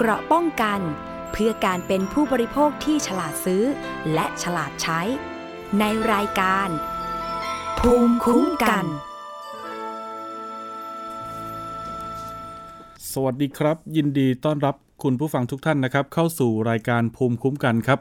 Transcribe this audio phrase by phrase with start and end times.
[0.00, 0.80] เกราะป้องกัน
[1.32, 3.62] เพื่อการเป็นผู้บริโภคที่ฉลาดซื้อ
[4.14, 5.00] และฉลาดใช้
[5.78, 6.68] ในรายการ
[7.78, 8.84] ภูมิคุ้มกัน
[13.12, 17.98] สวัสดีครับ ยินดีต้อนรับคุณผู้ฟังทุกท่านนะครับ เข้าสู่รายการภูมิคุ้มกันครับ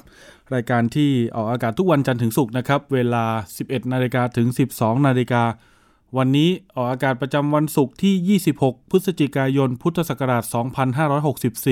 [0.54, 3.26] รายการที่ออกอากาศทุกวันจันทร์ถึงศุกร์นะครับ เวลา
[3.58, 5.44] 11 นาฬิกาถึง 12 นาฬิกา
[6.18, 10.44] วันนี้ออกอากาศประจำวันศุกร์ที่ 26 พฤศจิกายน พุทธศักราช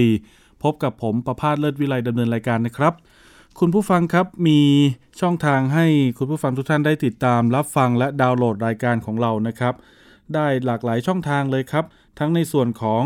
[0.08, 2.94] 2564 พบกับผมประพาสเลิศวิไลดำเนินรายการนะครับ
[3.60, 4.60] คุณผู้ฟังครับมี
[5.22, 5.86] ช่องทางให้
[6.18, 9.74] คุณผู้ฟังทุกท่านได้ติดตามรับฟังและดาวน์โหลดรายการของเรานะครับ
[10.34, 11.86] ได้หลากหลายช่องทางเลยครับ
[12.20, 13.04] ทั้งในส่วนของ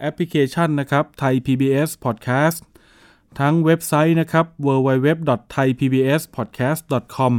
[0.00, 2.58] แอปพลิเคชันนะครับไทย PBS Podcast
[3.40, 7.32] ทั้งเว็บไซต์นะครับ www.thaipbspodcast.com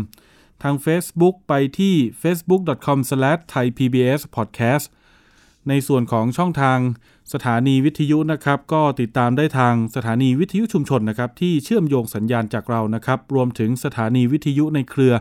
[0.64, 4.86] ทาง Facebook ไปที่ facebook.com/thaipbspodcast
[5.70, 6.80] ในส่วนของช่องทาง
[7.34, 15.14] สถานีวิทยุนะครับ ก็ติดตามได้ทางสถานีวิทยุชุมชนนะครับ ที่เชื่อมโยงสัญญาณจากเรานะครับ รวมถึงสถานีวิทยุในเครือ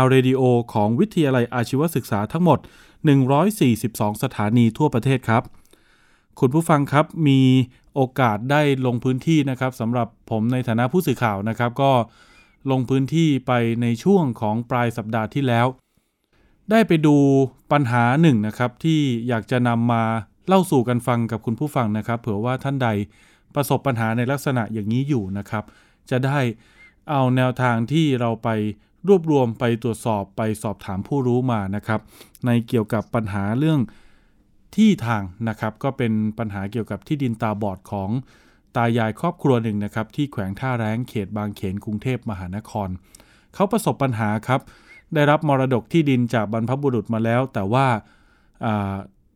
[0.00, 2.58] R Radio ของวิทยาลัยอาชีวศึกษาทั้งหมด
[3.40, 5.42] 142 สถานีทั่วประเทศครับ
[6.40, 7.40] คุณผู้ฟังครับมี
[7.94, 11.92] โอกาสได้ลงพื้นที่นะครับสำหรับผมในฐานะผู้สื่อข่าวนะครับ ก็
[12.70, 15.66] ลงพื้นที่ไปในช่วงของปลายสัปดาห์ที่แล้ว
[16.70, 17.16] ได้ไปดู
[17.72, 20.02] ปัญหาหนึ่งนะครับ ที่อยากจะนำมา
[20.48, 22.88] เล่าสู่กันฟังกับคุณผู้ฟังนะครับ เผื่อว่าท่านใด
[23.54, 25.64] ประสบปัญหาในลักษณะอย่างนี้อยู่นะครับ
[26.10, 26.38] จะได้
[27.10, 28.48] เอาแนวทางที่เราไป
[29.08, 32.00] รวบรวมไปตรวจสอบไปสอบถามผู้รู้มานะครับ
[32.46, 33.80] ในเกี่ยวกับปัญหาเรื่อง
[34.76, 38.10] ที่ทางนะครับ ก็เป็นปัญหาเกี่ยวกับที่ดินตาบอดของ
[38.76, 42.88] ตายายครอบครัวหนึ่งนะครับที่แขวงท่าแรงเขตบางเขนกรุงเทพมหานคร
[43.54, 44.60] เขาประสบปัญหาครับ
[45.14, 47.86] ได้รับมรดกที่ดินจากบรรพบุรุษมาแล้ว แต่ว่า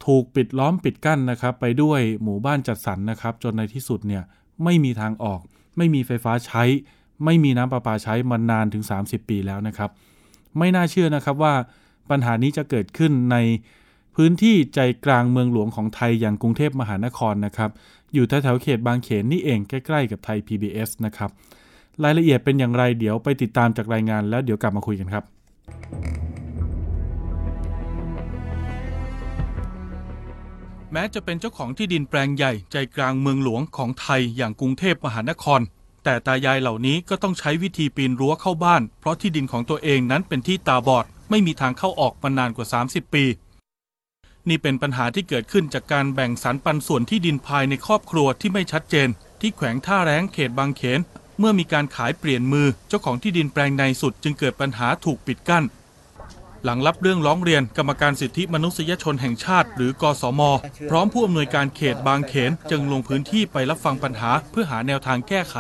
[0.07, 4.23] ถูกปิดล้อมปิดกั้นนะครับ ไปด้วยหมู่บ้านจัดสรรนะครับ จนในที่สุดเนี่ย
[4.65, 5.41] ไม่มีทางออก
[5.77, 6.63] ไม่มีไฟฟ้าใช้
[7.25, 9.91] ไม่มีน้ำประปาใช้มานานถึง 30 ปีแล้วนะครับ
[10.59, 11.55] ไม่น่าเชื่อนะครับว่า
[12.11, 13.37] ปัญหานี้จะเกิดขึ้นใน
[14.17, 17.71] พื้นที่ใจกลางเมืองหลวงของไทยอย่างกรุงเทพมหานครนะครับ
[18.15, 21.31] อยู่แถวๆเขตบางเขนนี่เองใกล้ๆกับไทย PBS นะครับ
[22.05, 25.25] รายละเอียดเป็นอย่างไรเดี๋ยวไปติดตามจากรายงานแล้วเดี๋ยวกลับมาคุยกันครับ
[30.93, 35.61] แม้จะเป็นเจ้าของที่ดินแปลงใหญ่ใจกลางเมืองหลวงของไทยอย่างกรุงเทพมหานคร
[36.05, 43.25] แต่ตายายเหล่านี้ก็ต้องใช้วิธีปีนรั้วเข้าบ้าน เพราะที่ดินของตัวเองนั้นเป็นที่ตาบอด ไม่มีทางเข้าออกมานานกว่า 30 ปี
[44.49, 49.09] นี่เป็นปัญหาที่เกิดขึ้นจากการแบ่งสรรปันส่วนที่ดินภายในครอบครัวที่ไม่ชัดเจน
[49.41, 51.01] ที่แขวงท่าแรงเขตบางเขน
[51.39, 55.65] เมื่อมีการขายเปลี่ยนมือ เจ้าของที่ดินแปลงในสุดจึงเกิดปัญหาถูกปิดกั้น
[56.65, 60.41] หลังรับเรื่องร้องเรียนกรรมการสิทธิมนุษยชนแห่งชาติ หรือกสม
[60.91, 65.57] พร้อมผู้อำนวยการเขตบางเขนจึงลงพื้นที่ไปรับฟังปัญหาเพื่อหาแนวทางแก้ไข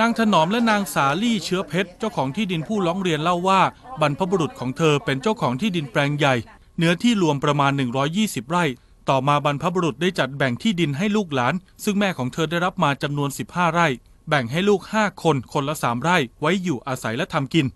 [0.00, 3.60] นางถนอมและนางสาลี่เชื้อเพชร เจ้าของที่ดินผู้ร้องเรียนเล่าว่า
[4.00, 6.34] บรรพบุรุษของเธอเป็นเจ้าของที่ดินแปลงใหญ่
[6.78, 7.72] เนื้อที่รวมประมาณ
[8.10, 8.64] 120 ไร่
[9.08, 13.88] ต่อมาบรรพบุรุษได้จัดแบ่งที่ดินให้ลูกหลาน ซึ่งแม่ของเธอได้รับมาจำนวน 15 ไร่
[14.28, 17.66] แบ่งให้ลูก 5 คน คนละ 3 ไร่ ไว้อยู่อาศัยและทำกิน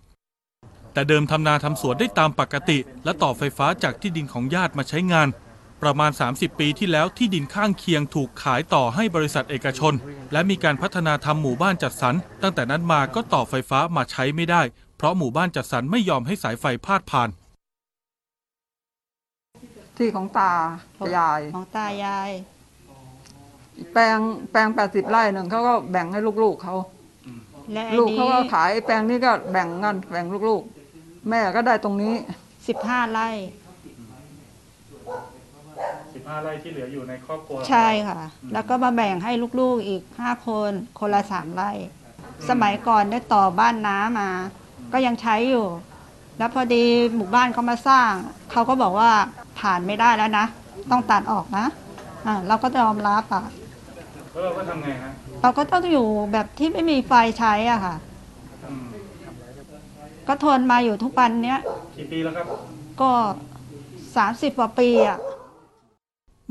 [0.93, 5.27] แต่เดิมทำนาทำสวนได้ตามปกติ และต่อไฟฟ้าจากที่ดินของญาติมาใช้งาน
[5.81, 9.93] ประมาณ 30 ปีที่แล้วที่ดินข้างเคียงถูกขายต่อให้บริษัทเอกชน
[10.31, 14.61] และมีการพัฒนาทำหมู่บ้านจัดสรร ตั้งแต่นั้นมาก็ต่อไฟฟ้ามาใช้ไม่ได้
[14.97, 17.29] เพราะหมู่บ้านจัดสรรไม่ยอมให้สายไฟพาดผ่าน
[19.97, 20.51] ที่ของตา
[21.17, 22.31] ยาย ของตายาย
[23.93, 24.17] แปลง
[24.51, 26.75] แปลงแปดสิบไร่หนึ่งเขาก็แบ่งให้ลูกๆเขา
[27.73, 32.13] และไอ้ลูกนี้เขาก็ขายแปลงนี้ก็แบ่งกันแบ่งลูกๆ แม่ก็ได้ตรงนี้
[32.67, 33.29] สิบห้าไร่
[36.23, 38.19] 15ไร่ที่เหลืออยู่ในครอบครัวใช่ค่ะ
[38.53, 41.71] แล้วก็มาแบ่งให้ลูกๆอีกห้าคนคนละสามไร่
[42.49, 44.29] สมัยก่อนได้ต่อบ้านน้ามา
[44.93, 45.65] ก็ยังใช้อยู่
[46.37, 48.11] แล้วพอดีหมู่บ้านเขามาสร้าง
[48.51, 49.11] เขาก็บอกว่า
[49.59, 50.45] ผ่านไม่ได้แล้วนะ
[50.91, 51.65] ต้องตัดออกนะ
[52.25, 53.43] อ่าเราก็ยอมรับอะ
[54.31, 55.11] แล้วเราก็ทำไงฮะ
[55.41, 57.95] เราก็ต้องอยู่แบบที่ไม่มีไฟใช้อะค่ะ
[60.27, 61.59] ก็ทนมาอยู่ทุกวันเนี้ย
[61.97, 62.45] กี่ปีแล้วครับ
[63.01, 63.11] ก็
[64.15, 65.17] สามสิบกว่าปีอะ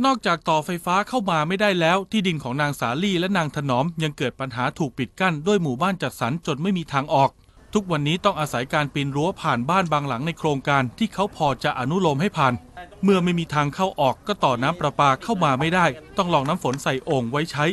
[0.05, 7.31] นอกจากต่อไฟฟ้าเข้ามาไม่ได้แล้ว ที่ดินของนางสาลี่และนางถนอมยังเกิดปัญหาถูกปิดกั้นด้วยหมู่บ้านจัดสรรจนไม่มีทางออก
[7.75, 12.55] ทุกวันนี้ต้องอาศัยการปีนรั้วผ่านบ้านบางหลังในโครงการที่เขาพอจะอนุโลมให้ผ่าน
[13.03, 15.87] เมื่อไม่มีทางเข้าออกก็ต่อน้ำประปาเข้ามาไม่ได้
[16.17, 17.65] ต้องลองน้ำฝนใส่โอ่งไว้ใช้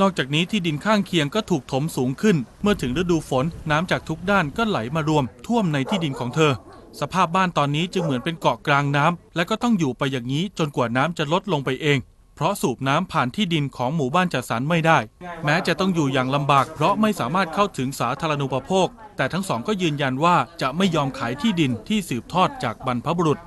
[0.00, 6.52] นอกจากนี้ที่ดินข้างเคียงก็ถูกถมสูงขึ้น เมื่อถึงฤดูฝนน้ำจากทุกด้านก็ไหลมารวม ท่วมในที่ดินของเธอ
[7.00, 11.98] สภาพบ้านตอนนี้จึงเหมือนเป็นเกาะกลางน้ำและก็ต้องอยู่ไปอย่างนี้จนกว่าน้ำจะลดลงไปเอง
[12.34, 14.98] เพราะสูบน้ำผ่านที่ดินของหมู่บ้านจัดสรรไม่ได้
[15.44, 23.38] แม้จะต้องอยู่อย่างลำบาก เพราะไม่สามารถเข้าถึงสาธารณูปโภค แต่ทั้งสองก็ยืนยันว่าจะไม่ยอมขายที่ดินที่สืบทอดจากบรรพบุรุษ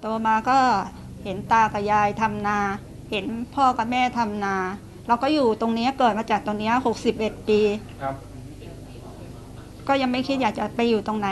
[0.00, 0.58] โตมาก็
[1.24, 2.58] เห็นตากับยายทำนา
[3.10, 4.56] เห็นพ่อกับแม่ทำนา
[5.08, 6.70] เราก็อยู่ตรงนี้เกิดมาจากตรงนี้
[7.10, 7.60] 61 ปี
[9.88, 11.28] ก็ยังไม่คิดอยากจะไปอยู่ตรงไหน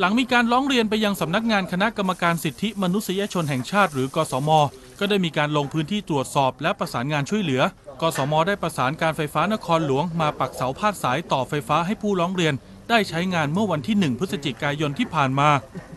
[0.00, 4.50] หลังมีการร้องเรียนไปยังสำนักงานคณะกรรมการสิทธิมนุษยชนแห่งชาติ หรือกสม
[4.98, 7.62] ก็ได้มีการลงพื้นที่ตรวจสอบและประสานงานช่วยเหลือ
[8.02, 12.54] กสม ได้ประสานการไฟฟ้านครหลวง มาปักเสาพาดสายต่อไฟฟ้าให้ผู้ร้องเรียน
[12.90, 15.50] ได้ใช้งานเมื่อวันที่ 1 พฤศจิกายนที่ผ่านมา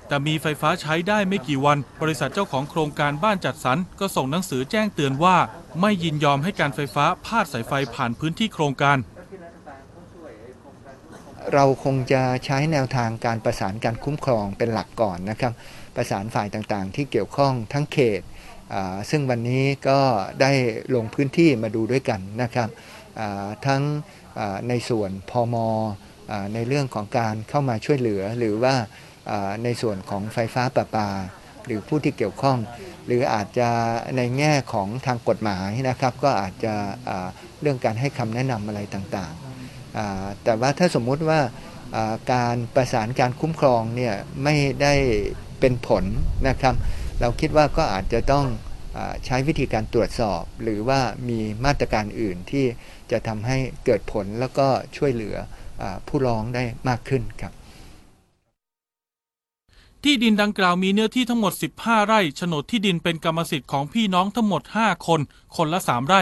[0.08, 5.38] แต่มีไฟฟ้าใช้ได้ไม่กี่วัน บริษัทเจ้าของโครงการบ้านจัดสรรก็ส่งหนังสือแจ้งเตือนว่า
[5.82, 8.98] ไม่ยินยอมให้การไฟฟ้าพาดสายไฟผ่านพื้นที่โครงการ
[11.54, 15.54] เราคงจะใช้แนวทางการประสานการคุ้มครองเป็นหลักก่อนนะครับ
[15.96, 18.22] ประสานฝ่ายต่างๆ ที่เกี่ยวข้องทั้งเขต
[19.10, 20.00] ซึ่งวันนี้ก็
[20.42, 20.52] ได้
[20.96, 22.70] ลงพื้นที่มาดูด้วยกันนะครับ
[23.66, 23.82] ทั้ง
[24.70, 25.70] ในส่วนพอมอ
[26.54, 28.76] ในเรื่องของการเข้ามาช่วยเหลือ หรือว่า
[29.64, 31.10] ในส่วนของไฟฟ้าประปา
[31.66, 32.58] หรือผู้ที่เกี่ยวข้อง
[33.06, 33.70] หรืออาจจะ
[34.18, 36.74] ในแง่ของทางกฎหมายนะครับ ก็อาจจะ
[37.62, 39.49] เรื่องการให้คำแนะนำอะไรต่างๆ
[40.44, 41.40] แต่ว่าถ้าสมมุติว่า
[42.34, 44.94] การประสานการคุ้มครองเนี่ยไม่ได้
[45.60, 46.04] เป็นผล
[46.48, 46.76] นะครับ
[47.22, 48.46] เราคิดว่าก็อาจจะต้อง
[48.98, 51.00] อใช้วิธีการตรวจสอบ หรือว่า
[51.30, 52.66] มีมาตรการอื่นที่
[53.12, 55.36] จะทำให้เกิดผลแล้วก็ช่วยเหลือ
[55.82, 57.54] อผู้ร้องได้มากขึ้นครับ
[60.04, 65.20] ที่ดินดังกล่าวมีเนื้อที่ทั้งหมด 15 ไร่โฉนดที่ดินเป็นกรรมสิทธิ์ของพี่น้องทั้งหมด 5 คน
[65.56, 66.22] คนละ 3 ไร่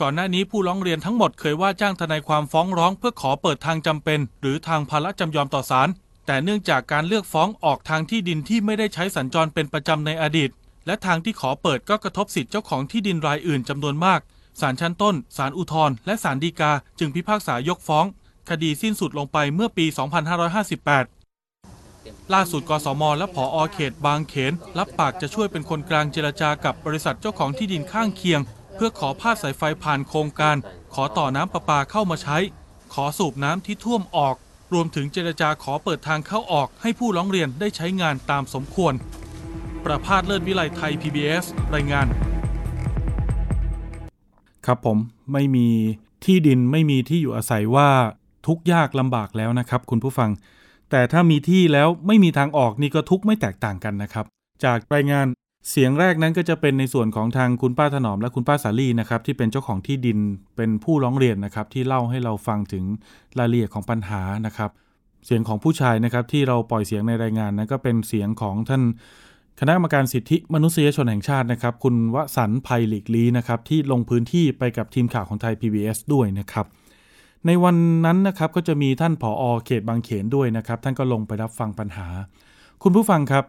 [0.00, 5.88] ก่อนหน้านี้ผู้ร้องเรียนทั้งหมดเคยว่าจ้างทนายความฟ้องร้องเพื่อขอเปิดทางจำเป็น หรือทางภาระจำยอมต่อศาล
[6.26, 10.50] แต่เนื่องจากการเลือกฟ้องออกทางที่ดินที่ไม่ได้ใช้สัญจรเป็นประจำในอดีต
[10.86, 14.20] และทางที่ขอเปิดก็กระทบสิทธิเจ้าของที่ดินรายอื่นจำนวนมาก
[14.60, 18.04] ศาลชั้นต้นศาลอุทธรณ์และศาลฎีกา จึงพิพากษายกฟ้อง
[18.50, 21.16] คดีสิ้นสุดลงไปเมื่อปี 2558
[22.34, 28.40] ล่าสุดกสมและผออเขตบางเขน รับปากจะช่วยเป็นคนกลางเจรจากับบริษัทเจ้าของที่ดินข้างเคียง
[28.76, 30.56] เพื่อขอพาดสายไฟผ่านโครงการ
[30.94, 32.38] ขอต่อน้ำประปาเข้ามาใช้
[32.94, 34.34] ขอสูบน้ำที่ท่วมออก
[34.72, 38.94] รวมถึงเจรจาขอเปิดทางเข้าออกให้ผู้ร้องเรียนได้ใช้งานตามสมควร
[39.84, 41.44] ประพาสเลิศวิไลไทย PBS
[41.74, 42.06] รายงาน
[44.66, 44.98] ครับผม
[45.32, 45.68] ไม่มี
[46.24, 47.88] ที่ดินไม่มีที่อยู่อาศัยว่า
[48.46, 50.30] ทุกยากลำบากแล้วนะครับ คุณผู้ฟัง
[50.90, 54.24] แต่ถ้ามีที่แล้วไม่มีทางออกนี่ก็ทุกไม่แตกต่างกันนะครับ
[54.64, 55.26] จากรายงาน
[55.70, 60.18] เสียงแรกนั้นก็จะเป็นในส่วนของทางคุณป้าถนอมและคุณป้าสาลีนะครับที่เป็นเจ้าของที่ดิน
[60.56, 62.84] เป็นผู้ร้องเรียนนะครับที่เล่าให้เราฟังถึง
[63.38, 64.70] รายละเอียดของปัญหานะครับ
[65.26, 68.82] เสียงของผู้ชายนะครับที่เราปล่อยเสียงในรายงานนั้นก็เป็นเสียงของท่าน
[69.60, 76.66] คณะกรรมการสิทธิมนุษยชนแห่งชาตินะครับ คุณวสันต์ภัยหลีกลีนะครับที่ลงพื้นที่ไปกับทีมข่าวของไทย PBS ด้วยนะครับ
[77.46, 77.76] ในวัน
[78.06, 82.08] นั้นนะครับก็จะมีท่านผออเขตบางเขนด้วยนะครับ ท่านก็ลงไปรับฟังปัญหา
[82.82, 83.44] คุณผู้ฟังครับ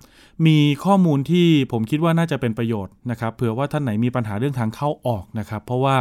[0.47, 5.97] มีข้อมูลที่ผมคิดว่าน่าจะเป็นประโยชน์นะครับเผื่อว่าท่านไหนมีปัญหาเรื่องทางเข้าออกนะครับ เพราะว่า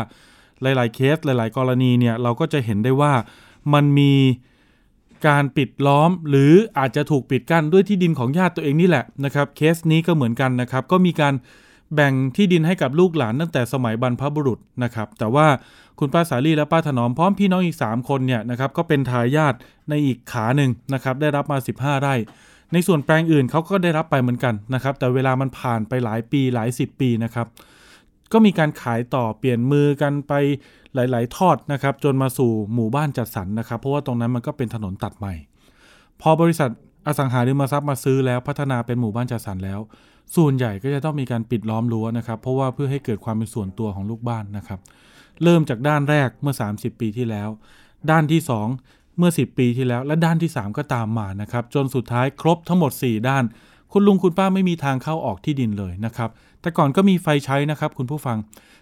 [0.62, 3.12] หลาย ๆ เคสหลาย ๆ กรณีเนี่ยเราก็จะเห็นได้ว่า
[3.74, 4.12] มันมี
[5.26, 11.34] การปิดล้อม หรืออาจจะถูกปิดกั้นด้วยที่ดินของญาติตัวเองนี่แหละนะครับเคสนี้ก็เหมือนกันนะครับ ก็มีการ
[11.94, 15.46] แบ่งที่ดินให้กับลูกหลานตั้งแต่สมัยบรรพบุรุษนะครับ แต่ว่า
[15.98, 19.54] คุณป้าสาลีและป้าถนอมพร้อมพี่น้องอีก 3 คนเนี่ยนะครับก็เป็นทายาท
[19.88, 22.14] ในอีกขาหนึ่งนะครับได้รับมา 15 ไร่
[22.72, 27.46] ในส่วนแปลงอื่นเขาก็ได้รับไปเหมือนกันนะครับ แต่เวลามันผ่านไปหลายปีหลาย 10 ปีนะครับ
[28.32, 30.32] ก็มีการขายต่อเปลี่ยนมือกันไป
[30.94, 35.34] หลาย ๆ ทอดนะครับ จนมาสู่หมู่บ้านจัดสรรนะครับ เพราะว่าตรงนั้นมันก็เป็นถนนตัดใหม่
[36.20, 36.70] พอบริษัท
[37.06, 39.80] อสังหาริมทรัพย์มาซื้อแล้วพัฒนาเป็นหมู่บ้านจัดสรรแล้ว
[40.36, 44.80] ส่วนใหญ่ก็จะต้องมีการปิดล้อมรั้วนะครับ เพราะว่าเพื่อให้เกิดความเป็นส่วนตัวของลูกบ้านนะครับ
[45.42, 47.48] เริ่มจากด้านแรกเมื่อ 30 ปีที่แล้ว
[48.10, 48.40] ด้านที่
[48.74, 53.44] 2 เมื่อ 10 ปีที่แล้ว และด้านที่ 3 ก็ตามมานะครับ จนสุดท้ายครบทั้งหมด 4 ด้าน
[53.92, 56.30] คุณลุงคุณป้าไม่มีทางเข้าออกที่ดินเลยนะครับ
[56.60, 58.38] แต่ก่อนก็มีไฟใช้นะครับ คุณผู้ฟัง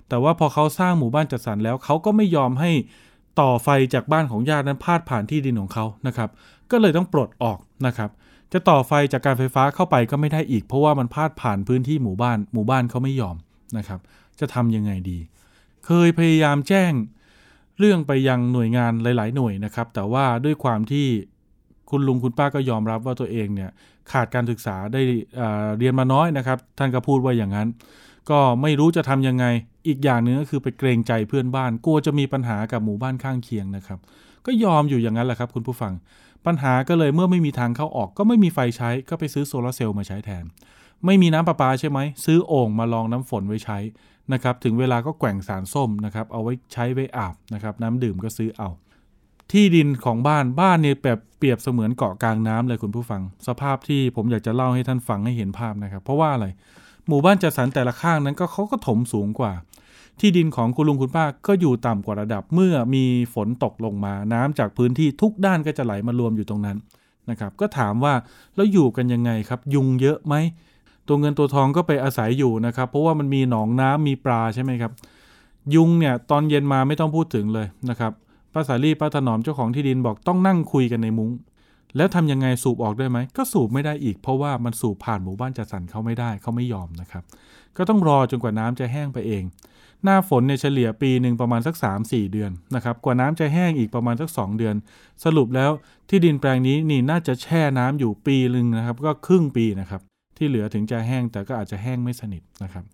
[0.08, 2.70] แต่ว่าพอเขาสร้างหมู่บ้านจัดสรรแล้วเขาก็ไม่ยอมให้
[3.40, 6.30] ต่อไฟจากบ้านของญาตินั้นพาดผ่านที่ดินของเขานะครับ
[6.70, 8.10] ก็เลยต้องปลดออกนะครับ
[8.52, 13.36] จะต่อไฟจากการไฟฟ้าเข้าไปก็ไม่ได้อีก เพราะว่ามันพาดผ่านพื้นที่หมู่บ้าน หมู่บ้านเขาไม่ยอม
[13.76, 14.00] นะครับ
[14.40, 15.18] จะทำยังไงดี
[15.86, 16.92] เคยพยายามแจ้ง
[17.78, 21.06] เรื่องไปยังหน่วยงานหลาย ๆ หน่วยนะครับ แต่ว่าด้วยความที่
[21.90, 23.70] คุณลุงคุณป้าก็ยอมรับว่าตัวเองเนี่ย
[24.12, 25.00] ขาดการศึกษาได้
[25.78, 27.68] เรียนมาน้อยนะครับ ท่านก็พูดว่าอย่างนั้น
[28.30, 29.44] ก็ไม่รู้จะทำยังไง
[29.88, 33.98] อีกอย่างหนึ่งก็คือไปเกรงใจเพื่อนบ้าน กลัวจะมีปัญหากับหมู่บ้านข้างเคียงนะครับ
[34.46, 35.92] ก็ยอมอยู่อย่างนั้นแหละครับ คุณผู้ฟัง
[36.46, 40.44] ปัญหาก็เลยเมื่อไม่มีทางเข้าออก ก็ไม่มีไฟใช้ ก็ไปซื้อโซลาร์เซลล์มาใช้แทน
[41.06, 43.78] ไม่มีน้ำประปาใช่ไหม ซื้อโอ่งมาลองน้ำฝนไว้ใช้
[44.32, 48.68] นะครับถึงเวลาก็แกว่งสารส้มนะครับเอาไว้ใช้ไว้อาบนะครับน้ำดื่มก็ซื้อเอา
[49.52, 56.46] ที่ดินของบ้านบ้านเนี่ยแบบเปรียบเสมือนเกาะกลางน้ำเลยคุณผู้ฟัง สภาพที่ผมอยากจะเล่าให้ท่านฟังให้เห็นภาพนะครับ เพราะว่าอะไร
[57.08, 59.52] หมู่บ้านจัดสรรแต่ละข้างนั้นก็เขาก็ถมสูงกว่า
[60.20, 63.04] ที่ดินของคุณลุงคุณป้าก็อยู่ต่ำกว่าระดับเมื่อมี
[63.34, 66.76] ฝนตกลงมา น้ำจากพื้นที่ทุกด้านก็จะไหลมารวมอยู่ตรงนั้น
[67.30, 68.14] นะครับ ก็ถามว่า
[68.56, 70.34] แล้วอยู่กันยังไงครับ ยุงเยอะไหม
[71.08, 74.92] ตัวเงินตัวทองก็ไปอาศัยอยู่นะครับ เพราะว่ามันมีหนองน้ำมีปลาใช่ไหมครับ
[75.74, 78.12] ยุงเนี่ยตอนเย็นมาไม่ต้องพูดถึงเลยนะครับ
[78.52, 81.30] ป้าสาลีป้าถนอมเจ้าของที่ดินบอกต้องนั่งคุยกันในมุง้ง
[81.96, 87.24] แล้วทำยังไงสูบออกได้ไหม ก็สูบไม่ได้อีก เพราะว่ามันสูบผ่านหมู่บ้านจัดสรรเขาไม่ได้เขาไม่ยอมนะครับ
[87.76, 89.44] ก็ต้องรอจนกว่าน้ำจะแห้งไปเอง
[90.04, 94.74] หน้าฝนเนี่ยเฉลี่ยปีหนึ่งประมาณสัก 3-4 เดือนนะครับกว่าน้ำจะแห้งอีกประมาณสัก 2 เดือน
[95.24, 95.70] สรุปแล้ว
[96.08, 100.02] ที่ดินแปลงนี้นี่น่าจะแช่น้ำอยู่ปีหนึ่งนะครับ ก็ครึ่งปีนะครับ
[100.36, 102.84] ที่เหลือถึงจะแห้งแต่ก็อาจจะแห้งไม่สนิทนะครับ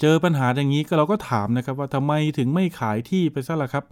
[0.00, 3.84] เจอปัญหาอย่างนี้ก็เราก็ถามนะครับ ว่าทำไมถึงไม่ขายที่ไปซะล่ะครับ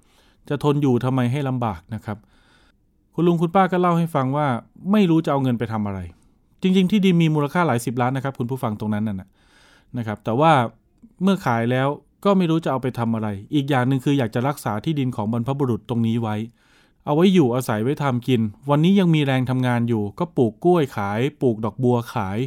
[0.48, 2.18] จะทนอยู่ทำไมให้ลำบากนะครับ
[3.14, 4.46] คุณลุงคุณป้าก็เล่าให้ฟังว่า
[4.92, 6.00] ไม่รู้จะเอาเงินไปทำอะไร
[6.62, 9.28] จริง ๆ ที่ดินมีมูลค่าหลายสิบล้านนะครับ คุณผู้ฟังตรงนั้นน่ะ
[9.98, 10.52] นะครับ แต่ว่า
[11.22, 11.88] เมื่อขายแล้ว
[12.24, 16.36] ก็ไม่รู้จะเอาไปทำอะไร อีกอย่างหนึ่งคืออยากจะรักษาที่ดินของบรรพบุรุษตรงนี้ไว้
[17.04, 18.40] เอาไว้อยู่อาศัยไว้ทำกิน
[18.70, 22.38] วันนี้ยังมีแรงทำงานอยู่ ก็ปลูกกล้วยขาย ปลูกดอกบัวขาย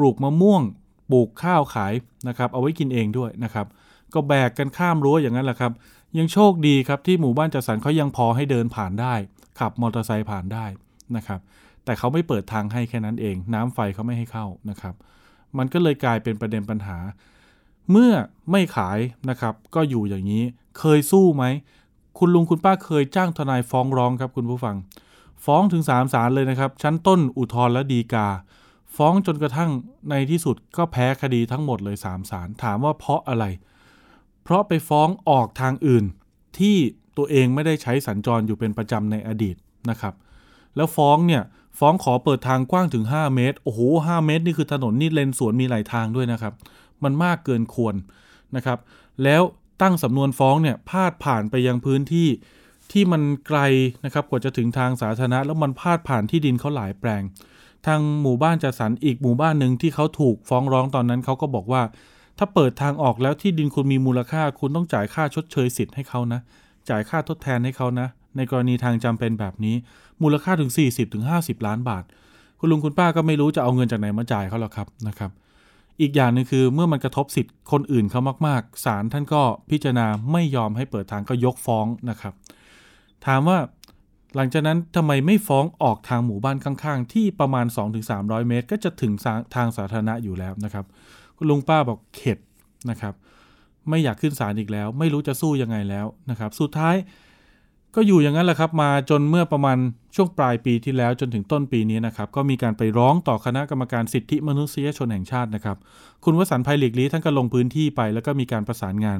[0.00, 0.62] ปลูกมะม่วง
[1.10, 1.92] ปลูกข้าวขาย
[2.28, 3.66] นะครับ เอาไว้กินเองด้วยนะครับ
[4.14, 5.72] ก็แบกกันข้ามรั้วอย่างนั้นแหละครับ
[6.18, 9.14] ยังโชคดีครับที่หมู่บ้านจัดสรรเขายังพอให้เดินผ่านได้
[9.58, 10.66] ขับมอเตอร์ไซค์ผ่านได้
[11.16, 11.40] นะครับ
[11.84, 14.94] แต่เขาไม่เปิดทางให้แค่นั้นเอง น้ำไฟเขาไม่ให้เข้านะครับ
[15.58, 16.98] มันก็เลยกลายเป็นประเด็นปัญหา
[17.90, 18.12] เมื่อ
[18.50, 18.98] ไม่ขาย
[19.30, 20.42] นะครับ ก็อยู่อย่างนี้
[20.78, 21.44] เคยสู้ไหม
[22.18, 24.76] คุณลุงคุณป้าเคยจ้างทนายฟ้องร้องครับคุณผู้ฟัง
[25.44, 28.28] ฟ้องถึงศาลศาลเลยนะครับ ชั้นต้นอุทธรณ์และดีกา
[28.96, 29.70] ฟ้องจนกระทั่ง
[30.10, 33.44] ในที่สุดก็แพ้คดีทั้งหมดเลยสามศาลถามว่าเพราะอะไร
[34.42, 36.04] เพราะไปฟ้องออกทางอื่น
[36.58, 36.76] ที่
[37.16, 39.56] ตัวเองไม่ได้ใช้สัญจรอยู่เป็นประจำในอดีต
[39.90, 40.14] นะครับ
[40.76, 41.42] แล้วฟ้องเนี่ย
[41.78, 46.54] ฟ้องขอเปิดทางกว้างถึง 5 เมตรโอ้โห5เมตร นี่คือถนนนี่เลนสวนมีหลายทางด้วยนะครับ
[47.04, 47.94] มันมากเกินควร
[48.56, 48.78] นะครับ
[49.24, 49.42] แล้ว
[49.82, 52.28] ตั้งสำนวนฟ้องเนี่ยพาดผ่านไปยังพื้นที่
[52.92, 53.60] ที่มันไกล
[54.04, 57.22] นะครับกว่าจะถึงทางสาธารณะแล้วมันพาดผ่านที่ดินเขาหลายแปลง
[57.86, 61.82] ทางหมู่บ้านจัดสรรอีกหมู่บ้านหนึ่งที่เขาถูกฟ้องร้องตอนนั้นเขาก็บอกว่า
[62.38, 66.40] ถ้าเปิดทางออกแล้วที่ดินคุณมีมูลค่า คุณต้องจ่ายค่าชดเชยสิทธิ์ให้เขานะ
[66.88, 69.74] จ่ายค่าทดแทนให้เขานะ ในกรณีทางจำเป็นแบบนี้
[70.22, 70.70] มูลค่าถึง
[71.18, 72.04] 40-50 ล้านบาท
[72.58, 75.30] คุณลุงคุณป้าก็ไม่รู้จะเอาเงินจากไหนมาจ่ายเขาหรอกครับนะครับ
[76.00, 82.34] อีกอย่างหนึงคือเมื่อมันกระทบสิทธิ์คนอื่นเขามากๆศาลท่านก็พิจารณาไม่ยอมให้เปิดทางก็ยกฟ้องนะครับ
[83.26, 83.58] ถามว่า
[84.36, 87.66] หลังจากนั้นทำไมไม่ฟ้องออกทางหมู่บ้านข้างๆ ที่ประมาณ
[88.06, 89.12] 2-300 เมตร ก็จะถึง
[89.54, 90.84] ทางสาธารณะอยู่แล้วนะครับ
[91.36, 92.38] คุณลุงป้าบอกเข็ด
[92.90, 93.14] นะครับ
[93.88, 96.96] ไม่อยากขึ้นศาลอีกแล้ว ไม่รู้จะสู้ยังไงแล้วนะครับ สุดท้าย
[97.94, 99.78] ก็อยู่อย่างนั้นแหละครับมาจนเมื่อประมาณ
[100.14, 105.76] ช่วงปลายปีที่แล้วจนถึงต้นปีนี้นะครับ ก็มีการไปร้องต่อคณะกรรมการสิทธิมนุษยชนแห่งชาตินะครับ
[106.24, 109.18] คุณวสันต์ภัยหลีกลีท่านก็ลงพื้นที่ไป แล้วก็มีการประสานงาน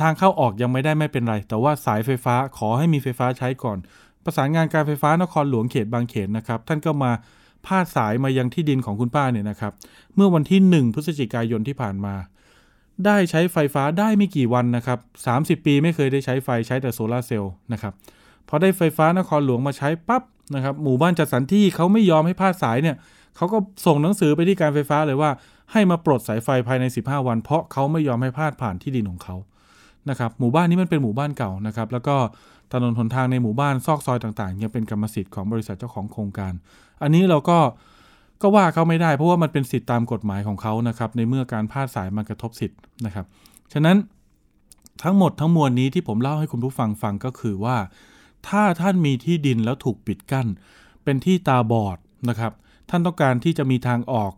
[0.00, 3.78] ทางเข้าออกยังไม่ได้ไม่เป็นไร แต่ว่าสายไฟฟ้าขอให้มีไฟฟ้าใช้ก่อน
[4.24, 7.12] ประสานงานการไฟฟ้านครหลวงเขตบางเขนนะครับ ท่านก็มา
[7.66, 9.72] พาดสายมายังที่ดินของคุณป้าเนี่ยนะครับ
[10.14, 12.14] เมื่อวันที่ 1 พฤศจิกายนที่ผ่านมา
[13.06, 14.98] ได้ใช้ไฟฟ้าได้ไม่กี่วันนะครับ
[15.60, 17.92] 30 ปีไม่เคยได้ใช้ไฟใช้แต่โซลาร์เซลล์นะครับ
[18.48, 20.22] พอได้ไฟฟ้านครหลวงมาใช้ปั๊บ
[20.54, 22.96] นะครับ หมู่บ้านจัดสรรที่เขาไม่ยอมให้พาดสายเนี่ย
[23.36, 25.30] เขาก็ส่งหนังสือไปที่การไฟฟ้าเลยว่า
[25.72, 29.36] ให้มาปลดสายไฟภายใน 15 วัน เพราะเขาไม่ยอมให้พาดผ่านที่ดินของเขา
[30.10, 32.16] นะครับหมู่บ้านนี้มันเป็นหมู่บ้านเก่านะครับแล้วก็
[32.72, 36.52] ถนนหนทางในหมู่บ้านซอกซอยต่างๆ ยังเป็นกรรมสิทธิ์ของบริษัทเจ้าของโครงการ
[37.02, 37.58] อันนี้เราก็
[38.42, 43.26] ก็ว่าเขาไม่ได้ เพราะว่ามันเป็นสิทธิตามกฎหมายของเขานะครับในเมื่อการพาดสายมันกระทบสิทธิ์นะครับ
[43.72, 43.96] ฉะนั้น
[45.02, 47.76] ทั้งหมดทั้งมวลนี้ที่ผมเล่าให้คุณผู้ฟังฟังก็คือว่า
[48.48, 50.46] ถ้าท่านมีที่ดินแล้วถูกปิดกั้น
[51.04, 51.98] เป็นที่ตาบอด
[52.28, 52.52] นะครับ
[52.90, 54.32] ท่านต้องการที่จะมีทางออก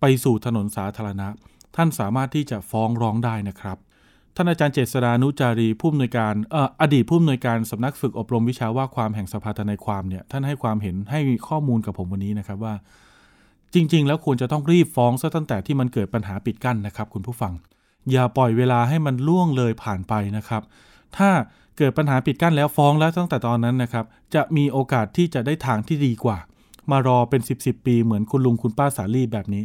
[0.00, 1.28] ไปสู่ถนนสาธารณะ
[1.76, 3.78] ท่านสามารถที่จะฟ้องร้องได้นะครับ
[4.40, 12.74] ท่านอาจารย์เจษฎานุจารีผู้อำนวยการอออดีตผู้อำนวยการสำนักฝึกอบรมวิชาว่าความแห่งสภาทนายความเนี่ยท่านให้ความเห็นให้ข้อมูลกับผมวันนี้นะครับว่า
[13.74, 17.52] จริง ๆ แล้วควรจะต้องรีบฟ้องซะตั้งแต่ที่มันเกิดปัญหาปิดกั้นนะครับ คุณผู้ฟัง
[18.12, 20.62] อย่าปล่อยเวลาให้มันล่วงเลยผ่านไปนะครับ
[21.16, 21.30] ถ้า
[21.78, 24.04] เกิดปัญหาปิดกั้นแล้วฟ้องแล้วตั้งแต่ตอนนั้นนะครับ
[24.34, 26.38] จะมีโอกาสที่จะได้ทางที่ดีกว่า
[26.90, 29.64] มารอเป็น 10บสปีเหมือนคุณลุงคุณป้าสาลีแบบนี้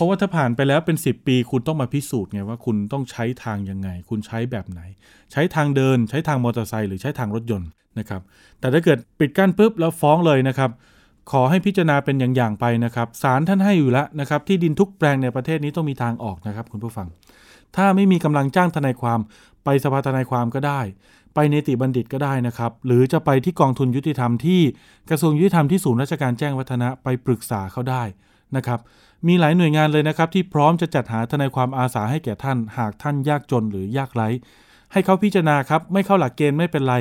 [0.00, 4.80] ราะว่าถ้าผ่านไปแล้วเป็น 10 ปี คุณต้องมาพิสูจน์ไงว่าคุณต้องใช้ทางยังไง คุณใช้แบบไหน
[5.32, 8.20] ใช้ทางเดิน ใช้ทางมอเตอร์ไซค์หรือใช้ทางรถยนต์นะครับ
[8.60, 10.70] แต่ถ้าเกิดปิดกั้นปุ๊บแล้วฟ้องเลยนะครับ
[11.30, 17.06] ขอให้พิจารณาเป็นอย่างๆไปนะครับศาลท่านให้อยู่แล้วนะครับที่ดินทุกแปลงในประเทศนี้ต้องมีทางออกนะครับ คุณผู้ฟัง
[17.76, 19.20] ถ้าไม่มีกำลังจ้างทนายความ
[19.64, 20.80] ไปสภาทนายความก็ได้
[21.34, 24.60] ไปเนติบัณฑิตก็ได้นะครับ หรือจะไปที่กองทุนยุติธรรมที่
[25.10, 28.02] กระทรวงยุติธรรมที่ศูนย์ราชการแจ้งวัฒนะไปปรึกษาเขาได้
[28.56, 28.80] นะครับ
[29.26, 34.28] มีหลายหน่วยงานเลยนะครับ ที่พร้อมจะจัดหาทนายความอาสาให้แก่ท่าน หากท่านยากจนหรือยากไร้
[34.92, 36.94] ให้เขาพิจารณาครับ ไม่เข้าหลักเกณฑ์ไม่เป็นไร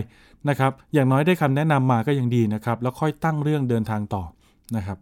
[0.49, 4.23] นะครับ อย่างน้อยได้คำแนะนำมาก็ยังดีนะครับ แล้วค่อยตั้งเรื่องเดินทางต่อ
[4.75, 4.97] นะครับ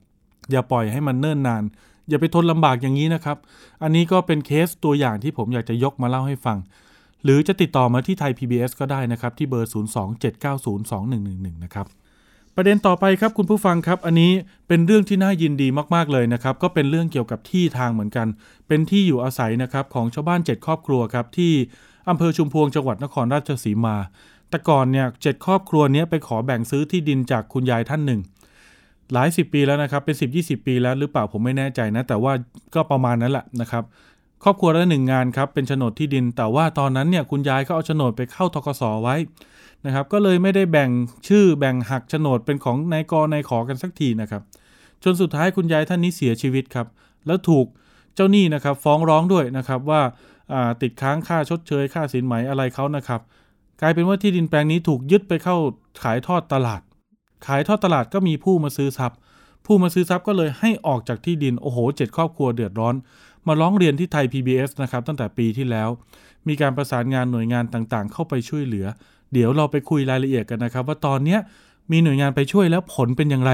[0.51, 1.63] อย่าปล่อยให้มันเนิ่นนาน
[2.09, 3.37] อย่าไปทนลำบากอย่างนี้นะครับ
[3.83, 6.57] อันนี้ก็เป็นเคสตัวอย่างที่ผมอยากจะยกมาเล่าให้ฟัง
[7.23, 11.87] หรือจะติดต่อมาที่ไทย PBS ก็ได้นะครับที่เบอร์ 027902111 นะครับ
[12.59, 14.31] ประเด็นต่อไปครับคุณผู้ฟังครับ อันนี้
[14.67, 18.27] เป็นเรื่องที่น่ายินดีมากๆเลยนะครับ ก็เป็นเรื่องเกี่ยวกับที่ทางเหมือนกัน
[18.67, 21.53] เป็นที่อยู่อาศัยนะครับของชาวบ้าน 7 ครอบครัวครับที่
[22.09, 23.95] อำเภอชุมพวงจังหวัดนครราชสีมา
[24.49, 28.21] แต่ก่อนเนี่ยเจ็ดครอบครัวนี้ไปขอแบ่งซื้อที่ดินจากคุณยายท่านหนึ่ง
[29.13, 32.33] หลายสิบปีแล้วนะครับเป็น 10 20 ปีแล้วหรือเปล่าผมไม่แน่ใจนะ แต่ว่า
[32.75, 33.83] ก็ประมาณนั้นแหละนะครับ
[34.43, 39.15] ครอบครัวละหนึ่งงานครับเป็นโฉนดที่ดิน แต่ว่าตอนนั้นเนี่ยคุณยายก็เอาโฉนดไปเข้าทกสไว้
[39.85, 40.89] นะครับ ก็เลยไม่ได้แบ่ง
[41.27, 44.41] ชื่อแบ่งหักโฉนดเป็นของนายกนายขอกันสักทีนะครับ
[45.03, 46.87] จนสุดท้ายคุณยายท่านนี้เสียชีวิตครับ
[47.27, 47.65] แล้วถูก
[48.15, 50.01] เจ้าหนี้นะครับ ฟ้องร้องด้วยนะครับว่า
[50.81, 53.21] ติดค้างค่าชดเชย ค่าสินไหมอะไรเขานะครับ
[53.81, 55.57] กลายเป็นว่าที่ดินแปลงนี้ถูกยึดไปเข้า
[56.03, 56.81] ขายทอดตลาด
[57.47, 59.17] ขายทอดตลาดก็มีผู้มาซื้อทรัพย์
[59.65, 62.95] ผู้มาซื้อทรัพย์ก็เลยให้ออกจากที่ดินโอ้โหเจ็ดครอบครัวเดือดร้อน
[63.47, 65.89] มาร้องเรียนที่ไทย PBS นะครับตั้งแต่ปีที่แล้ว
[66.47, 68.85] มีการประสานงานหน่วยงานต่างๆ เข้าไปช่วยเหลือ
[69.33, 71.37] เดี๋ยวเราไปคุยรายละเอียดกันนะครับ ว่าตอนนี้
[71.91, 73.51] มีหน่วยงานไปช่วยแล้วผลเป็นอย่างไร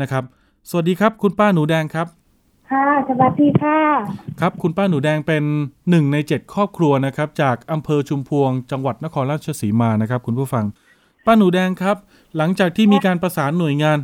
[0.00, 0.24] นะครับ
[0.70, 2.06] สวัสดีครับ คุณป้าหนูแดงครับ
[2.70, 3.78] ค่ะสวัสดีค่ะ
[4.40, 5.42] ครับคุณป้าหนูแดงเป็น
[5.90, 10.64] หนึ่งในเจ็ดครอบครัวนะครับ จากอำเภอชุมพวง จังหวัดนครราชสีมานะครับ คุณผู้ฟัง
[11.26, 11.96] ป้าหนูแดงครับ
[12.36, 13.98] หลังจากที่มีการประสานหน่วยงาน